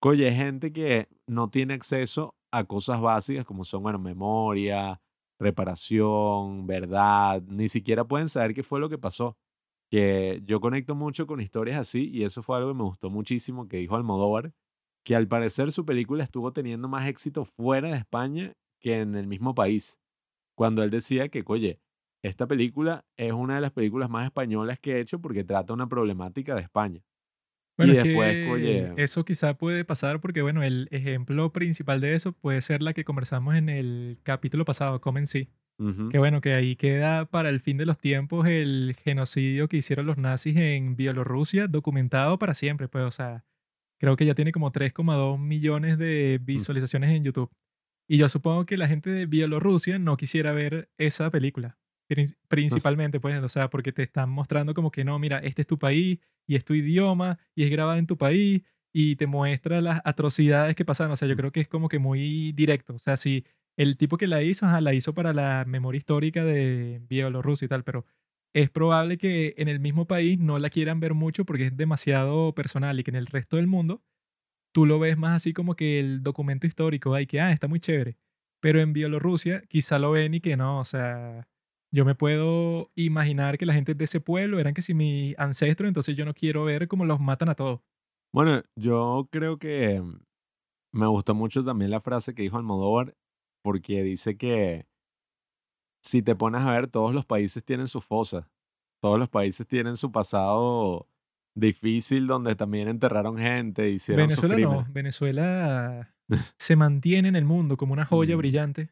oye, 0.00 0.28
hay 0.28 0.36
gente 0.36 0.72
que 0.72 1.08
no 1.26 1.50
tiene 1.50 1.74
acceso 1.74 2.34
a 2.52 2.64
cosas 2.64 3.00
básicas 3.00 3.44
como 3.44 3.64
son, 3.64 3.82
bueno, 3.82 3.98
memoria, 3.98 5.00
reparación, 5.40 6.66
verdad, 6.66 7.42
ni 7.42 7.68
siquiera 7.68 8.04
pueden 8.04 8.28
saber 8.28 8.54
qué 8.54 8.62
fue 8.62 8.80
lo 8.80 8.88
que 8.88 8.98
pasó. 8.98 9.36
Que 9.90 10.40
yo 10.44 10.60
conecto 10.60 10.94
mucho 10.96 11.26
con 11.26 11.40
historias 11.40 11.78
así 11.78 12.10
y 12.10 12.24
eso 12.24 12.42
fue 12.42 12.56
algo 12.56 12.70
que 12.70 12.78
me 12.78 12.84
gustó 12.84 13.10
muchísimo 13.10 13.68
que 13.68 13.78
dijo 13.78 13.96
Almodóvar, 13.96 14.52
que 15.04 15.16
al 15.16 15.28
parecer 15.28 15.72
su 15.72 15.84
película 15.84 16.24
estuvo 16.24 16.52
teniendo 16.52 16.88
más 16.88 17.06
éxito 17.06 17.44
fuera 17.44 17.90
de 17.90 17.98
España 17.98 18.52
que 18.80 19.00
en 19.00 19.14
el 19.16 19.26
mismo 19.26 19.54
país 19.54 20.00
cuando 20.56 20.82
él 20.82 20.90
decía 20.90 21.28
que, 21.28 21.44
oye, 21.46 21.80
esta 22.26 22.46
película 22.46 23.04
es 23.16 23.32
una 23.32 23.56
de 23.56 23.60
las 23.60 23.72
películas 23.72 24.10
más 24.10 24.24
españolas 24.24 24.78
que 24.80 24.96
he 24.96 25.00
hecho 25.00 25.20
porque 25.20 25.44
trata 25.44 25.72
una 25.72 25.88
problemática 25.88 26.54
de 26.54 26.62
España. 26.62 27.02
Bueno, 27.76 27.92
y 27.92 27.96
es 27.98 28.04
después, 28.04 28.34
que 28.36 28.50
oye, 28.50 28.92
eso 28.96 29.24
quizá 29.24 29.58
puede 29.58 29.84
pasar 29.84 30.20
porque, 30.20 30.40
bueno, 30.42 30.62
el 30.62 30.88
ejemplo 30.92 31.52
principal 31.52 32.00
de 32.00 32.14
eso 32.14 32.32
puede 32.32 32.62
ser 32.62 32.82
la 32.82 32.94
que 32.94 33.04
conversamos 33.04 33.54
en 33.54 33.68
el 33.68 34.18
capítulo 34.22 34.64
pasado, 34.64 35.00
Comen 35.00 35.26
Sí. 35.26 35.50
ujú, 35.78 36.08
Que 36.10 36.18
bueno, 36.18 36.40
que 36.40 36.54
ahí 36.54 36.76
queda 36.76 37.26
para 37.26 37.50
el 37.50 37.60
fin 37.60 37.76
de 37.76 37.86
los 37.86 37.98
tiempos 37.98 38.46
el 38.46 38.96
genocidio 39.02 39.68
que 39.68 39.76
hicieron 39.78 40.06
los 40.06 40.16
nazis 40.16 40.56
en 40.56 40.96
Bielorrusia, 40.96 41.68
documentado 41.68 42.38
para 42.38 42.54
siempre, 42.54 42.88
pues, 42.88 43.04
o 43.04 43.10
sea, 43.10 43.44
creo 44.00 44.16
que 44.16 44.26
ya 44.26 44.34
tiene 44.34 44.52
como 44.52 44.72
3,2 44.72 45.38
millones 45.38 45.98
de 45.98 46.40
mm, 46.52 46.70
visualizaciones 46.70 47.10
en 47.10 47.24
YouTube. 47.24 47.50
Y 48.08 48.18
yo 48.18 48.28
supongo 48.28 48.66
que 48.66 48.76
la 48.78 48.88
gente 48.88 49.10
de 49.10 49.26
Bielorrusia 49.26 49.98
no 49.98 50.16
quisiera 50.16 50.52
ver 50.52 50.90
esa 50.98 51.30
película, 51.30 51.78
principalmente, 52.48 53.20
pues, 53.20 53.42
o 53.42 53.48
sea, 53.48 53.70
porque 53.70 53.92
te 53.92 54.02
están 54.02 54.30
mostrando 54.30 54.74
como 54.74 54.90
que 54.90 55.04
no, 55.04 55.18
mira, 55.18 55.38
este 55.38 55.62
es 55.62 55.66
tu 55.66 55.78
país 55.78 56.18
y 56.46 56.56
es 56.56 56.64
tu 56.64 56.74
idioma 56.74 57.38
y 57.54 57.64
es 57.64 57.70
grabada 57.70 57.98
en 57.98 58.06
tu 58.06 58.16
país 58.16 58.62
y 58.92 59.16
te 59.16 59.26
muestra 59.26 59.80
las 59.80 60.00
atrocidades 60.04 60.74
que 60.76 60.84
pasaron. 60.84 61.12
O 61.12 61.16
sea, 61.16 61.28
yo 61.28 61.36
creo 61.36 61.52
que 61.52 61.60
es 61.60 61.68
como 61.68 61.88
que 61.88 61.98
muy 61.98 62.52
directo. 62.52 62.94
O 62.94 62.98
sea, 62.98 63.16
si 63.16 63.44
el 63.76 63.96
tipo 63.96 64.16
que 64.16 64.26
la 64.26 64.42
hizo, 64.42 64.66
ajá, 64.66 64.80
la 64.80 64.94
hizo 64.94 65.14
para 65.14 65.32
la 65.32 65.64
memoria 65.66 65.98
histórica 65.98 66.44
de 66.44 67.00
Bielorrusia 67.08 67.66
y 67.66 67.68
tal, 67.68 67.84
pero 67.84 68.06
es 68.54 68.70
probable 68.70 69.18
que 69.18 69.54
en 69.58 69.68
el 69.68 69.80
mismo 69.80 70.06
país 70.06 70.38
no 70.38 70.58
la 70.58 70.70
quieran 70.70 70.98
ver 71.00 71.12
mucho 71.14 71.44
porque 71.44 71.66
es 71.66 71.76
demasiado 71.76 72.54
personal 72.54 72.98
y 72.98 73.04
que 73.04 73.10
en 73.10 73.16
el 73.16 73.26
resto 73.26 73.56
del 73.56 73.66
mundo 73.66 74.02
tú 74.72 74.86
lo 74.86 74.98
ves 74.98 75.18
más 75.18 75.36
así 75.36 75.52
como 75.52 75.74
que 75.76 76.00
el 76.00 76.22
documento 76.22 76.66
histórico, 76.66 77.14
ay, 77.14 77.26
que, 77.26 77.40
ah, 77.40 77.52
está 77.52 77.68
muy 77.68 77.80
chévere. 77.80 78.16
Pero 78.60 78.80
en 78.80 78.92
Bielorrusia 78.92 79.62
quizá 79.68 79.98
lo 79.98 80.12
ven 80.12 80.34
y 80.34 80.40
que 80.40 80.56
no, 80.56 80.80
o 80.80 80.84
sea, 80.84 81.46
yo 81.92 82.04
me 82.04 82.14
puedo 82.14 82.90
imaginar 82.94 83.58
que 83.58 83.66
la 83.66 83.74
gente 83.74 83.94
de 83.94 84.04
ese 84.04 84.20
pueblo 84.20 84.58
eran 84.58 84.74
que 84.74 84.82
si 84.82 84.94
mis 84.94 85.38
ancestros, 85.38 85.88
entonces 85.88 86.16
yo 86.16 86.24
no 86.24 86.34
quiero 86.34 86.64
ver 86.64 86.88
cómo 86.88 87.04
los 87.04 87.20
matan 87.20 87.48
a 87.48 87.54
todos. 87.54 87.80
Bueno, 88.34 88.62
yo 88.76 89.28
creo 89.30 89.58
que 89.58 90.00
mm, 90.00 90.20
me 90.92 91.06
gustó 91.06 91.34
mucho 91.34 91.64
también 91.64 91.90
la 91.90 92.00
frase 92.00 92.34
que 92.34 92.42
dijo 92.42 92.56
Almodóvar 92.56 93.14
porque 93.62 94.02
dice 94.02 94.36
que 94.36 94.86
si 96.04 96.22
te 96.22 96.36
pones 96.36 96.62
a 96.62 96.70
ver, 96.70 96.86
todos 96.86 97.14
los 97.14 97.24
países 97.24 97.64
tienen 97.64 97.88
sus 97.88 98.04
fosas, 98.04 98.46
todos 99.02 99.18
los 99.18 99.28
países 99.28 99.66
tienen 99.66 99.96
su 99.96 100.12
pasado 100.12 101.08
difícil 101.56 102.26
donde 102.26 102.54
también 102.54 102.88
enterraron 102.88 103.38
gente, 103.38 103.90
hicieron 103.90 104.30
sus 104.30 104.42
Venezuela 104.42 104.76
no. 104.76 104.86
Venezuela 104.92 106.14
se 106.58 106.76
mantiene 106.76 107.28
en 107.28 107.36
el 107.36 107.44
mundo 107.44 107.76
como 107.76 107.92
una 107.92 108.04
joya 108.04 108.36
brillante 108.36 108.90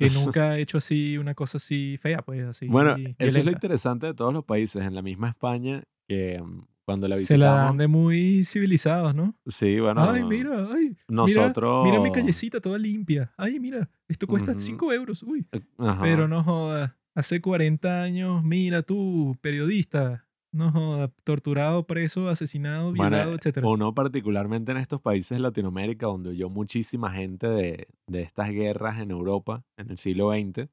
que 0.00 0.08
nunca 0.14 0.50
ha 0.50 0.58
hecho 0.58 0.78
así 0.78 1.18
una 1.18 1.34
cosa 1.34 1.58
así 1.58 1.96
fea, 1.98 2.22
pues 2.22 2.42
así 2.44 2.66
Bueno, 2.66 2.96
eso 3.18 3.38
es 3.38 3.44
lo 3.44 3.50
interesante 3.52 4.06
de 4.06 4.14
todos 4.14 4.32
los 4.32 4.44
países. 4.44 4.82
En 4.82 4.94
la 4.94 5.02
misma 5.02 5.28
España, 5.28 5.82
que 6.08 6.40
mm, 6.42 6.62
cuando 6.84 7.06
la 7.08 7.16
Se 7.22 7.36
la 7.38 7.46
dan 7.46 7.76
visitamos, 7.76 7.78
de 7.78 7.86
muy 7.88 8.44
civilizados, 8.44 9.14
¿no? 9.14 9.34
sí, 9.46 9.78
Ay, 9.94 10.22
bueno, 10.22 10.28
mira, 10.28 10.68
ay, 10.74 10.96
mira, 11.22 11.54
mira 11.82 12.00
mi 12.00 12.10
nosotros, 12.10 12.10
callecita 12.10 12.60
toda 12.60 12.78
limpia. 12.78 13.32
Ay, 13.36 13.60
mira, 13.60 13.88
esto 14.08 14.26
cuesta 14.26 14.52
ujú, 14.52 14.60
5 14.60 14.92
euros, 14.92 15.22
uy. 15.22 15.46
eh, 15.52 15.60
Pero 16.00 16.26
no 16.28 16.42
joda, 16.42 16.96
hace 17.14 17.40
40 17.40 18.02
años, 18.02 18.42
mira 18.42 18.82
tú, 18.82 19.36
periodista, 19.40 20.26
no 20.52 21.08
torturado, 21.24 21.86
preso, 21.86 22.28
asesinado, 22.28 22.92
violado, 22.92 23.32
eh, 23.32 23.36
etcétera. 23.36 23.66
uno 23.66 23.94
particularmente 23.94 24.72
en 24.72 24.78
estos 24.78 25.00
países 25.00 25.36
de 25.36 25.42
Latinoamérica, 25.42 26.06
donde 26.06 26.30
oyó 26.30 26.48
muchísima 26.48 27.12
gente 27.12 27.48
de, 27.48 27.88
de 28.06 28.22
estas 28.22 28.50
guerras 28.50 29.00
en 29.00 29.10
Europa 29.10 29.64
en 29.76 29.90
el 29.90 29.96
siglo 29.96 30.32
XX, 30.32 30.68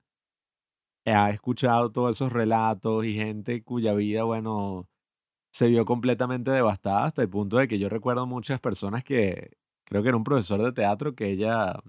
ha 1.06 1.30
escuchado 1.30 1.92
todos 1.92 2.18
esos 2.18 2.34
relatos 2.34 3.06
y 3.06 3.13
gente 3.13 3.63
cuya 3.63 3.94
vida, 3.94 4.24
bueno, 4.24 4.90
se 5.54 5.68
vio 5.68 5.86
completamente 5.86 6.52
devastada 6.52 7.06
hasta 7.06 7.22
el 7.22 7.30
punto 7.30 7.58
de 7.58 7.68
que 7.68 7.80
yo 7.80 7.88
recuerdo 7.88 8.26
muchas 8.26 8.60
personas 8.60 9.04
que, 9.04 9.58
creo 9.86 10.02
que 10.02 10.10
era 10.10 10.18
un 10.18 10.24
profesor 10.24 10.62
de 10.62 10.74
teatro 10.74 11.16
que 11.16 11.30
ella, 11.30 11.80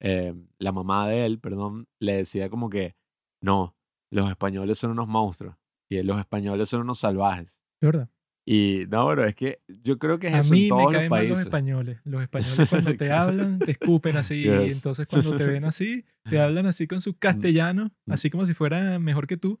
eh, 0.00 0.34
la 0.58 0.72
mamá 0.72 1.08
de 1.08 1.26
él, 1.26 1.40
perdón, 1.40 1.86
le 2.00 2.16
decía 2.16 2.48
como 2.48 2.70
que, 2.70 2.96
no, 3.42 3.76
los 4.10 4.30
españoles 4.30 4.78
son 4.78 4.92
unos 4.92 5.08
monstruos 5.08 5.56
y 5.88 6.02
los 6.02 6.18
españoles 6.18 6.68
son 6.68 6.82
unos 6.82 6.98
salvajes. 6.98 7.60
¿De 7.80 7.88
verdad? 7.88 8.10
Y 8.46 8.84
no, 8.90 9.06
pero 9.08 9.24
es 9.24 9.34
que 9.34 9.62
yo 9.68 9.98
creo 9.98 10.18
que 10.18 10.26
es 10.28 10.34
A 10.34 10.40
eso 10.40 10.52
en 10.52 10.60
mí 10.60 10.62
me 10.64 10.68
todos 10.68 10.82
los 10.84 10.92
caen 10.92 11.10
mal 11.10 11.20
los 11.20 11.28
países. 11.28 11.46
españoles. 11.46 12.00
Los 12.04 12.22
españoles 12.28 12.68
cuando 12.68 12.96
te 12.96 13.10
hablan, 13.12 13.58
te 13.58 13.70
escupen 13.70 14.16
así. 14.18 14.34
Y 14.34 14.42
Yes. 14.66 14.76
entonces 14.76 15.06
cuando 15.06 15.36
te 15.36 15.46
ven 15.46 15.64
así, 15.64 16.04
te 16.28 16.38
hablan 16.40 16.66
así 16.66 16.86
con 16.86 17.00
su 17.00 17.12
Mm, 17.12 17.18
castellano, 17.18 17.90
mm. 18.06 18.12
así 18.12 18.28
como 18.30 18.44
si 18.46 18.52
fuera 18.54 18.98
mejor 18.98 19.26
que 19.26 19.36
tú, 19.38 19.60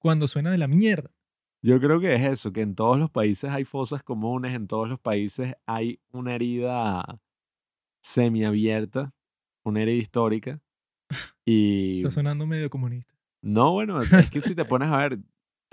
cuando 0.00 0.26
suena 0.26 0.50
de 0.50 0.58
la 0.58 0.66
mierda. 0.66 1.10
Yo 1.62 1.80
creo 1.80 1.98
que 2.00 2.14
es 2.14 2.22
eso, 2.22 2.52
que 2.52 2.60
en 2.60 2.74
todos 2.74 2.98
los 2.98 3.10
países 3.10 3.50
hay 3.50 3.64
fosas 3.64 4.02
comunes, 4.02 4.52
en 4.54 4.66
todos 4.66 4.88
los 4.88 4.98
países 5.00 5.54
hay 5.66 6.00
una 6.10 6.34
herida 6.34 7.04
semiabierta, 8.02 9.14
una 9.64 9.82
herida 9.82 9.96
histórica. 10.02 10.60
Y 11.46 11.98
Está 11.98 12.10
sonando 12.10 12.46
medio 12.46 12.70
comunista. 12.70 13.14
No, 13.42 13.72
bueno, 13.72 14.00
es 14.00 14.30
que 14.30 14.40
si 14.40 14.54
te 14.54 14.64
pones 14.64 14.88
a 14.88 14.96
ver 14.96 15.18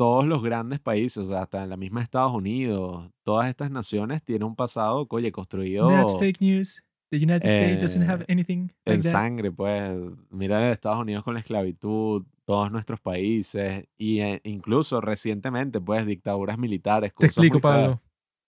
todos 0.02 0.26
los 0.26 0.42
grandes 0.42 0.80
países, 0.80 1.20
o 1.20 1.30
sea, 1.30 1.44
hasta 1.44 1.62
en 1.62 1.70
la 1.70 1.78
misma 1.78 2.02
Estados 2.02 2.34
Unidos, 2.34 3.08
todas 3.22 3.48
estas 3.50 3.70
naciones 3.70 4.24
tienen 4.24 4.46
un 4.46 4.56
pasado, 4.56 5.06
oye, 5.08 5.28
That's 5.28 5.36
construido 5.36 6.18
fake 6.18 6.42
news. 6.42 6.84
The 7.12 7.18
United 7.18 7.48
States 7.48 7.80
doesn't 7.82 8.10
have 8.10 8.24
eh, 8.24 8.34
anything 8.34 8.70
en 8.86 9.02
that. 9.04 9.12
sangre, 9.12 9.52
pues. 9.52 9.92
Mira 10.32 10.72
Estados 10.72 11.02
Unidos 11.02 11.24
con 11.24 11.36
la 11.36 11.42
esclavitud, 11.42 12.24
todos 12.46 12.72
nuestros 12.72 13.00
países, 13.00 13.86
y 13.96 14.22
eh, 14.22 14.42
incluso 14.44 15.02
recientemente, 15.02 15.80
pues, 15.80 16.04
dictaduras 16.08 16.58
militares, 16.58 17.14
Te 17.16 17.28
explico, 17.28 17.60
feas. 17.60 17.76
Pablo. 17.76 18.02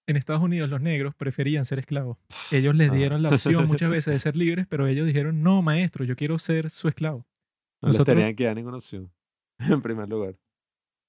En 0.07 0.17
Estados 0.17 0.41
Unidos 0.41 0.71
los 0.71 0.81
negros 0.81 1.13
preferían 1.13 1.65
ser 1.65 1.77
esclavos. 1.77 2.17
Ellos 2.51 2.73
les 2.73 2.91
dieron 2.91 3.21
la 3.21 3.29
opción 3.29 3.67
muchas 3.67 3.91
veces 3.91 4.11
de 4.11 4.17
ser 4.17 4.35
libres, 4.35 4.65
pero 4.67 4.87
ellos 4.87 5.05
dijeron, 5.05 5.43
no, 5.43 5.61
maestro, 5.61 6.03
yo 6.03 6.15
quiero 6.15 6.39
ser 6.39 6.71
su 6.71 6.87
esclavo. 6.87 7.27
No 7.79 7.89
les 7.89 8.03
tenían 8.03 8.35
que 8.35 8.45
dar 8.45 8.55
ninguna 8.55 8.77
opción, 8.77 9.11
en 9.59 9.83
primer 9.83 10.09
lugar. 10.09 10.33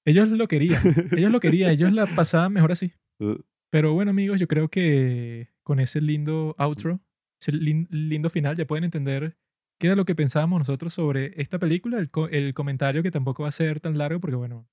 Ellos 0.05 0.29
lo 0.29 0.47
querían, 0.47 0.81
ellos 1.17 1.31
lo 1.31 1.39
querían, 1.39 1.71
ellos 1.71 1.91
la 1.91 2.05
pasaban 2.05 2.53
mejor 2.53 2.71
así. 2.71 2.93
Uh, 3.19 3.35
Pero 3.71 3.93
bueno, 3.93 4.11
amigos, 4.11 4.39
yo 4.39 4.47
creo 4.47 4.69
que 4.69 5.49
con 5.63 5.79
ese 5.79 5.99
lindo 6.01 6.55
outro, 6.57 6.99
ese 7.41 7.51
lin- 7.51 7.87
lindo 7.89 8.29
final, 8.29 8.55
ya 8.55 8.65
pueden 8.65 8.83
entender 8.83 9.35
qué 9.79 9.87
era 9.87 9.95
lo 9.95 10.05
que 10.05 10.15
pensábamos 10.15 10.59
nosotros 10.59 10.93
sobre 10.93 11.33
esta 11.41 11.57
película. 11.59 11.97
El, 11.99 12.09
el 12.31 12.53
comentario 12.53 13.01
que 13.03 13.11
tampoco 13.11 13.43
va 13.43 13.49
a 13.49 13.51
ser 13.51 13.79
tan 13.79 13.97
largo 13.97 14.19
porque, 14.19 14.35
bueno, 14.35 14.67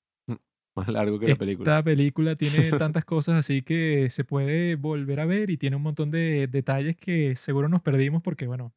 Más 0.76 0.88
largo 0.88 1.18
que 1.18 1.28
la 1.28 1.36
película. 1.36 1.70
esta 1.70 1.82
película 1.84 2.36
tiene 2.36 2.70
tantas 2.78 3.04
cosas 3.04 3.34
así 3.36 3.62
que 3.62 4.08
se 4.10 4.24
puede 4.24 4.76
volver 4.76 5.20
a 5.20 5.26
ver 5.26 5.50
y 5.50 5.56
tiene 5.56 5.76
un 5.76 5.82
montón 5.82 6.10
de 6.10 6.46
detalles 6.46 6.96
que 6.96 7.36
seguro 7.36 7.68
nos 7.68 7.82
perdimos 7.82 8.22
porque, 8.22 8.46
bueno, 8.46 8.74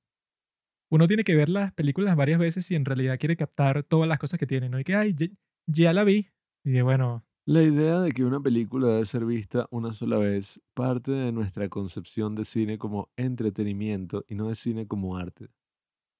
uno 0.90 1.08
tiene 1.08 1.24
que 1.24 1.36
ver 1.36 1.50
las 1.50 1.74
películas 1.74 2.16
varias 2.16 2.40
veces 2.40 2.70
y 2.72 2.76
en 2.76 2.86
realidad 2.86 3.18
quiere 3.20 3.36
captar 3.36 3.84
todas 3.84 4.08
las 4.08 4.20
cosas 4.20 4.40
que 4.40 4.46
tiene, 4.48 4.70
¿no? 4.70 4.80
Y 4.80 4.84
que, 4.84 4.96
ay, 4.96 5.14
ya, 5.16 5.28
ya 5.68 5.94
la 5.94 6.04
vi. 6.04 6.30
Y 6.66 6.82
bueno, 6.82 7.24
La 7.46 7.62
idea 7.62 8.00
de 8.00 8.12
que 8.12 8.26
una 8.26 8.40
película 8.40 8.88
debe 8.88 9.06
ser 9.06 9.24
vista 9.24 9.68
una 9.70 9.94
sola 9.94 10.18
vez 10.18 10.60
parte 10.74 11.12
de 11.12 11.32
nuestra 11.32 11.70
concepción 11.70 12.34
de 12.34 12.44
cine 12.44 12.80
como 12.80 13.10
entretenimiento 13.16 14.26
y 14.28 14.34
no 14.34 14.48
de 14.48 14.56
cine 14.56 14.88
como 14.88 15.16
arte. 15.16 15.50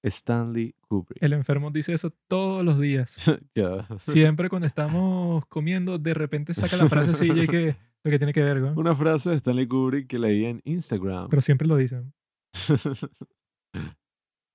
Stanley 0.04 0.76
Kubrick. 0.82 1.24
el 1.24 1.34
enfermo 1.34 1.72
dice 1.72 1.94
eso 1.94 2.12
todos 2.28 2.64
los 2.64 2.80
días. 2.80 3.26
Siempre 4.00 4.50
cuando 4.50 4.68
estamos 4.68 5.44
comiendo, 5.48 5.98
de 5.98 6.14
repente 6.14 6.54
saca 6.54 6.78
la 6.78 6.88
frase 6.88 7.12
así 7.12 7.26
y 7.32 7.48
que 7.48 7.76
lo 8.04 8.12
que 8.12 8.20
tiene 8.20 8.32
que 8.32 8.44
ver, 8.44 8.62
güey. 8.62 8.74
Una 8.76 8.94
frase 8.94 9.32
de 9.32 9.38
Stanley 9.38 9.68
Kubrick 9.68 10.06
que 10.06 10.20
leí 10.20 10.46
en 10.46 10.62
Instagram. 10.64 11.28
Pero 11.30 11.42
siempre 11.42 11.68
lo 11.68 11.76
dicen. 11.76 12.14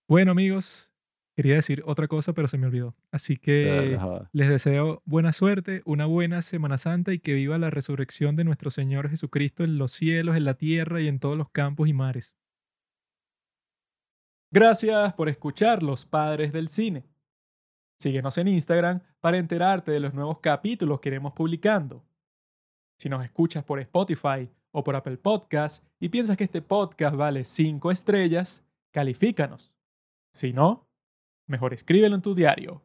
Bueno, 0.09 0.33
amigos, 0.33 0.90
quería 1.37 1.55
decir 1.55 1.83
otra 1.87 2.09
cosa, 2.09 2.33
pero 2.33 2.49
se 2.49 2.59
me 2.59 2.67
olvidó. 2.67 2.95
Así 3.11 3.37
que 3.37 3.97
Ajá. 3.97 4.29
les 4.33 4.49
deseo 4.49 5.03
buena 5.05 5.33
suerte, 5.33 5.83
una 5.85 6.07
buena 6.07 6.43
Semana 6.43 6.79
Santa 6.79 7.13
y 7.13 7.19
que 7.19 7.35
viva 7.35 7.59
la 7.59 7.71
resurrección 7.71 8.37
de 8.37 8.45
nuestro 8.45 8.71
Señor 8.71 9.09
Jesucristo 9.09 9.65
en 9.65 9.79
los 9.79 9.93
cielos, 9.93 10.37
en 10.37 10.45
la 10.45 10.55
tierra 10.55 11.01
y 11.01 11.09
en 11.09 11.19
todos 11.19 11.37
los 11.37 11.51
campos 11.51 11.89
y 11.89 11.93
mares. 11.93 12.37
Gracias 14.53 15.15
por 15.15 15.29
escuchar 15.29 15.83
Los 15.83 16.05
Padres 16.05 16.53
del 16.53 16.69
Cine. 16.69 17.05
Síguenos 18.01 18.37
en 18.39 18.49
Instagram 18.49 19.01
para 19.21 19.39
enterarte 19.39 19.93
de 19.93 20.01
los 20.01 20.15
nuevos 20.15 20.41
capítulos 20.41 21.01
que 21.01 21.11
iremos 21.11 21.33
publicando. 21.35 22.05
Si 22.99 23.09
nos 23.09 23.25
escuchas 23.25 23.63
por 23.63 23.79
Spotify 23.79 24.51
o 24.73 24.83
por 24.83 24.97
Apple 24.97 25.19
Podcast 25.19 25.85
y 26.01 26.09
piensas 26.09 26.37
que 26.37 26.45
este 26.45 26.63
podcast 26.63 27.15
vale 27.15 27.45
5 27.45 27.91
estrellas, 27.91 28.65
califícanos. 28.91 29.73
Si 30.33 30.53
no, 30.53 30.90
mejor 31.51 31.75
escríbelo 31.75 32.17
en 32.17 32.23
tu 32.23 32.35
diario. 32.35 32.83